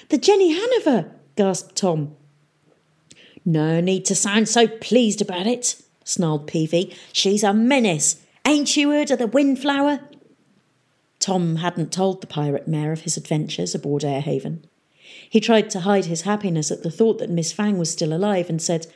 The 0.10 0.20
Jenny 0.20 0.54
Haniver, 0.54 1.10
gasped 1.36 1.76
Tom. 1.76 2.16
No 3.44 3.82
need 3.82 4.06
to 4.06 4.14
sound 4.14 4.50
so 4.50 4.68
pleased 4.68 5.20
about 5.20 5.48
it, 5.48 5.82
snarled 6.04 6.48
Peavey. 6.48 6.96
She's 7.12 7.44
a 7.44 7.56
menace. 7.56 8.23
Ain't 8.46 8.76
you 8.76 8.92
heard 8.92 9.12
of 9.12 9.20
the 9.20 9.28
Windflower? 9.28 10.02
Tom 11.20 11.58
hadn't 11.58 11.94
told 11.94 12.20
the 12.20 12.28
pirate 12.28 12.68
mayor 12.68 12.92
of 12.92 13.02
his 13.02 13.16
adventures 13.16 13.74
aboard 13.74 14.04
Airhaven. 14.04 14.64
He 15.30 15.40
tried 15.40 15.70
to 15.72 15.82
hide 15.82 16.06
his 16.06 16.24
happiness 16.24 16.70
at 16.70 16.84
the 16.84 16.92
thought 16.92 17.20
that 17.20 17.30
Miss 17.30 17.54
Fang 17.54 17.78
was 17.78 17.92
still 17.92 18.14
alive 18.14 18.50
and 18.50 18.62
said, 18.62 18.88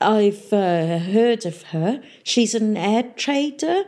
I've 0.00 0.52
uh, 0.52 0.98
heard 0.98 1.46
of 1.46 1.62
her. 1.64 2.02
She's 2.22 2.54
an 2.54 2.76
air 2.76 3.04
trader. 3.16 3.84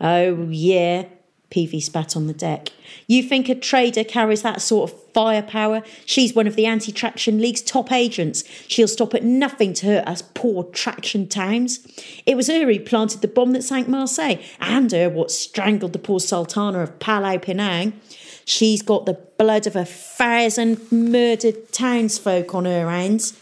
Oh, 0.00 0.48
yeah, 0.48 1.04
Peavey 1.50 1.82
spat 1.82 2.16
on 2.16 2.26
the 2.26 2.32
deck. 2.32 2.70
You 3.06 3.22
think 3.22 3.48
a 3.48 3.54
trader 3.54 4.04
carries 4.04 4.42
that 4.42 4.62
sort 4.62 4.90
of 4.90 5.02
firepower? 5.12 5.82
She's 6.06 6.34
one 6.34 6.46
of 6.46 6.56
the 6.56 6.66
Anti 6.66 6.92
Traction 6.92 7.40
League's 7.40 7.62
top 7.62 7.90
agents. 7.90 8.44
She'll 8.68 8.88
stop 8.88 9.14
at 9.14 9.24
nothing 9.24 9.72
to 9.74 9.86
hurt 9.86 10.06
us 10.06 10.22
poor 10.22 10.64
traction 10.64 11.26
towns. 11.26 11.80
It 12.24 12.36
was 12.36 12.46
her 12.46 12.64
who 12.64 12.80
planted 12.80 13.20
the 13.20 13.28
bomb 13.28 13.52
that 13.52 13.64
sank 13.64 13.88
Marseille, 13.88 14.38
and 14.60 14.90
her 14.92 15.08
what 15.08 15.30
strangled 15.30 15.92
the 15.92 15.98
poor 15.98 16.20
Sultana 16.20 16.80
of 16.80 16.98
Palau 17.00 17.42
Penang. 17.42 18.00
She's 18.44 18.82
got 18.82 19.06
the 19.06 19.18
blood 19.38 19.66
of 19.66 19.76
a 19.76 19.84
thousand 19.84 20.90
murdered 20.90 21.72
townsfolk 21.72 22.54
on 22.54 22.64
her 22.64 22.88
hands. 22.88 23.36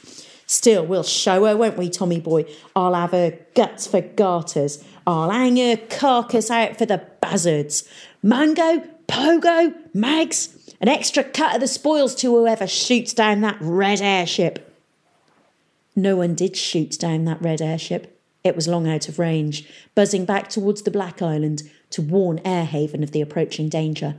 Still, 0.46 0.86
we'll 0.86 1.02
show 1.02 1.44
her, 1.44 1.54
won't 1.54 1.76
we, 1.76 1.90
Tommy 1.90 2.20
boy? 2.20 2.46
I'll 2.74 2.94
have 2.94 3.10
her 3.10 3.38
guts 3.54 3.86
for 3.86 4.00
garters. 4.00 4.82
I'll 5.08 5.30
hang 5.30 5.56
her 5.56 5.78
carcass 5.88 6.50
out 6.50 6.76
for 6.76 6.84
the 6.84 7.02
buzzards. 7.22 7.88
Mungo, 8.22 8.86
Pogo, 9.08 9.74
Mags, 9.94 10.74
an 10.82 10.88
extra 10.88 11.24
cut 11.24 11.54
of 11.54 11.62
the 11.62 11.66
spoils 11.66 12.14
to 12.16 12.30
whoever 12.30 12.66
shoots 12.66 13.14
down 13.14 13.40
that 13.40 13.56
red 13.58 14.02
airship. 14.02 14.70
No 15.96 16.16
one 16.16 16.34
did 16.34 16.58
shoot 16.58 16.98
down 16.98 17.24
that 17.24 17.40
red 17.40 17.62
airship. 17.62 18.20
It 18.44 18.54
was 18.54 18.68
long 18.68 18.86
out 18.86 19.08
of 19.08 19.18
range, 19.18 19.66
buzzing 19.94 20.26
back 20.26 20.50
towards 20.50 20.82
the 20.82 20.90
Black 20.90 21.22
Island 21.22 21.62
to 21.88 22.02
warn 22.02 22.38
Airhaven 22.40 23.02
of 23.02 23.12
the 23.12 23.22
approaching 23.22 23.70
danger. 23.70 24.16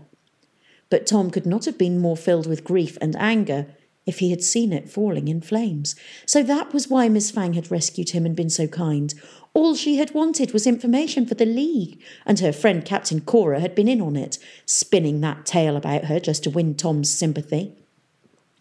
But 0.90 1.06
Tom 1.06 1.30
could 1.30 1.46
not 1.46 1.66
have 1.66 1.78
been 1.78 2.00
more 2.00 2.18
filled 2.18 2.48
with 2.48 2.64
grief 2.64 2.98
and 3.00 3.16
anger 3.18 3.68
if 4.10 4.20
he 4.20 4.32
had 4.32 4.44
seen 4.44 4.74
it 4.74 4.90
falling 4.90 5.28
in 5.28 5.40
flames. 5.40 5.96
So 6.26 6.42
that 6.42 6.74
was 6.74 6.88
why 6.88 7.08
Miss 7.10 7.30
Fang 7.30 7.54
had 7.54 7.70
rescued 7.70 8.10
him 8.10 8.26
and 8.26 8.36
been 8.36 8.50
so 8.50 8.66
kind. 8.66 9.14
All 9.54 9.76
she 9.76 9.98
had 9.98 10.14
wanted 10.14 10.54
was 10.54 10.68
information 10.68 11.26
for 11.26 11.36
the 11.36 11.46
League, 11.46 12.02
and 12.26 12.40
her 12.40 12.54
friend 12.54 12.86
Captain 12.86 13.22
Khora 13.22 13.60
had 13.60 13.76
been 13.76 13.88
in 13.88 14.02
on 14.02 14.16
it, 14.16 14.38
spinning 14.66 15.22
that 15.22 15.46
tale 15.46 15.76
about 15.76 16.06
her 16.06 16.20
just 16.20 16.44
to 16.44 16.50
win 16.50 16.76
Tom's 16.76 17.10
sympathy. 17.10 17.74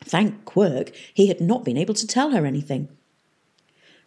Thank 0.00 0.44
Quirk, 0.44 0.92
he 1.12 1.28
had 1.28 1.40
not 1.40 1.64
been 1.64 1.76
able 1.76 1.94
to 1.94 2.06
tell 2.06 2.30
her 2.30 2.46
anything. 2.46 2.88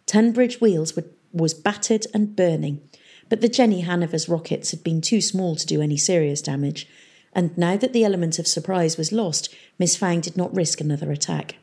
Tunbridge 0.06 0.60
Wheels 0.60 0.96
were, 0.96 1.04
was 1.32 1.54
battered 1.54 2.06
and 2.12 2.34
burning, 2.34 2.80
but 3.28 3.40
the 3.40 3.48
Jenny 3.48 3.82
Haniver's 3.82 4.28
rockets 4.28 4.72
had 4.72 4.82
been 4.82 5.00
too 5.00 5.20
small 5.20 5.54
to 5.56 5.66
do 5.66 5.80
any 5.80 5.96
serious 5.96 6.42
damage, 6.42 6.88
and 7.32 7.56
now 7.56 7.76
that 7.76 7.92
the 7.92 8.04
element 8.04 8.38
of 8.38 8.46
surprise 8.46 8.98
was 8.98 9.12
lost, 9.12 9.54
Miss 9.78 9.96
Fang 9.96 10.20
did 10.20 10.36
not 10.36 10.54
risk 10.54 10.80
another 10.80 11.12
attack. 11.12 11.56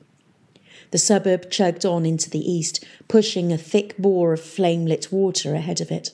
The 0.91 0.97
suburb 0.97 1.49
chugged 1.51 1.85
on 1.85 2.05
into 2.05 2.29
the 2.29 2.39
east, 2.39 2.83
pushing 3.07 3.51
a 3.51 3.57
thick 3.57 3.97
bore 3.97 4.33
of 4.33 4.41
flame 4.41 4.85
lit 4.85 5.11
water 5.11 5.55
ahead 5.55 5.81
of 5.81 5.91
it. 5.91 6.11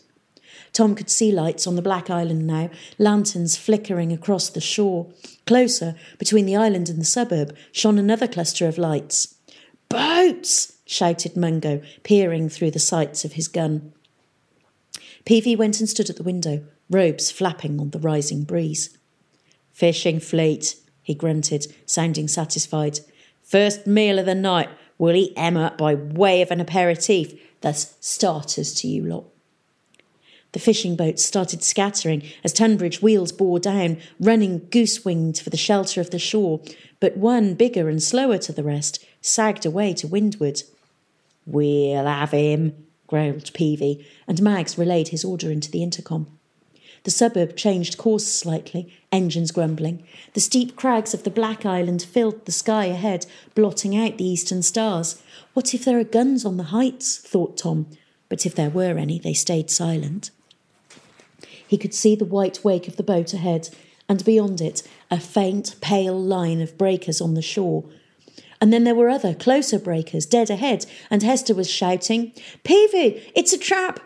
Tom 0.73 0.93
could 0.95 1.09
see 1.09 1.31
lights 1.31 1.65
on 1.65 1.75
the 1.75 1.81
Black 1.81 2.09
Island 2.09 2.45
now, 2.45 2.69
lanterns 2.97 3.55
flickering 3.55 4.11
across 4.11 4.49
the 4.49 4.59
shore. 4.59 5.07
Closer, 5.47 5.95
between 6.17 6.45
the 6.45 6.55
island 6.57 6.89
and 6.89 6.99
the 6.99 7.05
suburb, 7.05 7.55
shone 7.71 7.97
another 7.97 8.27
cluster 8.27 8.67
of 8.67 8.77
lights. 8.77 9.35
Boats! 9.87 10.73
shouted 10.85 11.37
Mungo, 11.37 11.81
peering 12.03 12.49
through 12.49 12.71
the 12.71 12.79
sights 12.79 13.23
of 13.23 13.33
his 13.33 13.47
gun. 13.47 13.93
Peavey 15.25 15.55
went 15.55 15.79
and 15.79 15.89
stood 15.89 16.09
at 16.09 16.17
the 16.17 16.23
window, 16.23 16.63
robes 16.89 17.31
flapping 17.31 17.79
on 17.79 17.91
the 17.91 17.99
rising 17.99 18.43
breeze. 18.43 18.97
Fishing 19.71 20.19
fleet, 20.19 20.75
he 21.01 21.15
grunted, 21.15 21.73
sounding 21.85 22.27
satisfied. 22.27 22.99
First 23.45 23.85
meal 23.85 24.17
of 24.17 24.25
the 24.25 24.35
night. 24.35 24.69
We'll 24.97 25.15
eat 25.15 25.33
Emma 25.37 25.75
by 25.77 25.93
way 25.93 26.41
of 26.41 26.51
an 26.51 26.59
aperitif. 26.59 27.33
Thus, 27.61 27.95
starters 27.99 28.73
to 28.75 28.87
you 28.87 29.03
lot. 29.03 29.25
The 30.51 30.59
fishing 30.59 30.95
boats 30.95 31.23
started 31.23 31.63
scattering 31.63 32.23
as 32.43 32.53
Tunbridge 32.53 33.01
wheels 33.01 33.31
bore 33.31 33.59
down, 33.59 33.97
running 34.19 34.67
goose 34.71 35.03
winged 35.03 35.37
for 35.37 35.49
the 35.49 35.57
shelter 35.57 35.99
of 36.01 36.11
the 36.11 36.19
shore, 36.19 36.61
but 36.99 37.17
one, 37.17 37.55
bigger 37.55 37.89
and 37.89 38.01
slower 38.01 38.37
to 38.39 38.53
the 38.53 38.63
rest, 38.63 39.05
sagged 39.21 39.65
away 39.65 39.93
to 39.95 40.07
windward. 40.07 40.63
We'll 41.45 42.05
have 42.05 42.31
him, 42.31 42.73
growled 43.07 43.51
Peavey, 43.53 44.05
and 44.27 44.41
Mags 44.41 44.77
relayed 44.77 45.09
his 45.09 45.25
order 45.25 45.51
into 45.51 45.69
the 45.69 45.83
intercom. 45.83 46.39
The 47.05 47.11
suburb 47.11 47.55
changed 47.55 47.99
course 47.99 48.25
slightly, 48.25 48.91
engines 49.11 49.51
grumbling. 49.51 50.03
The 50.33 50.39
steep 50.39 50.75
crags 50.75 51.13
of 51.13 51.21
the 51.23 51.29
Black 51.29 51.63
Island 51.63 52.01
filled 52.01 52.45
the 52.45 52.51
sky 52.51 52.85
ahead, 52.85 53.27
blotting 53.53 53.95
out 53.95 54.17
the 54.17 54.27
eastern 54.27 54.63
stars. 54.63 55.21
What 55.53 55.75
if 55.75 55.85
there 55.85 55.99
are 55.99 56.03
guns 56.03 56.45
on 56.45 56.57
the 56.57 56.63
heights? 56.63 57.17
thought 57.17 57.57
Tom. 57.57 57.85
But 58.27 58.47
if 58.47 58.55
there 58.55 58.71
were 58.71 58.97
any, 58.97 59.19
they 59.19 59.35
stayed 59.35 59.69
silent. 59.69 60.31
He 61.67 61.77
could 61.77 61.93
see 61.93 62.15
the 62.15 62.25
white 62.25 62.63
wake 62.63 62.87
of 62.87 62.95
the 62.95 63.03
boat 63.03 63.35
ahead, 63.35 63.69
and 64.09 64.25
beyond 64.25 64.59
it, 64.59 64.81
a 65.11 65.19
faint, 65.19 65.75
pale 65.81 66.19
line 66.19 66.59
of 66.59 66.75
breakers 66.75 67.21
on 67.21 67.35
the 67.35 67.41
shore. 67.43 67.83
And 68.59 68.73
then 68.73 68.83
there 68.83 68.95
were 68.95 69.09
other, 69.09 69.35
closer 69.35 69.77
breakers, 69.77 70.25
dead 70.25 70.49
ahead, 70.49 70.87
and 71.11 71.21
Hester 71.21 71.53
was 71.53 71.69
shouting, 71.69 72.33
Peavy, 72.63 73.31
it's 73.35 73.53
a 73.53 73.59
trap! 73.59 73.99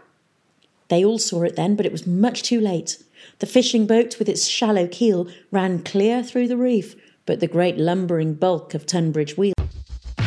They 0.90 1.06
all 1.06 1.20
saw 1.20 1.44
it 1.44 1.56
then, 1.56 1.76
but 1.76 1.86
it 1.86 1.92
was 1.92 2.06
much 2.06 2.44
too 2.44 2.60
late. 2.60 3.02
The 3.40 3.46
fishing 3.46 3.88
boat, 3.88 4.20
with 4.20 4.28
its 4.28 4.48
shallow 4.48 4.88
keel, 4.88 5.28
ran 5.52 5.84
clear 5.84 6.22
through 6.24 6.48
the 6.48 6.58
reef, 6.58 6.96
but 7.26 7.40
the 7.40 7.48
great 7.48 7.78
lumbering 7.78 8.34
bulk 8.34 8.74
of 8.74 8.86
Tunbridge 8.86 9.38
Wheel. 9.38 9.54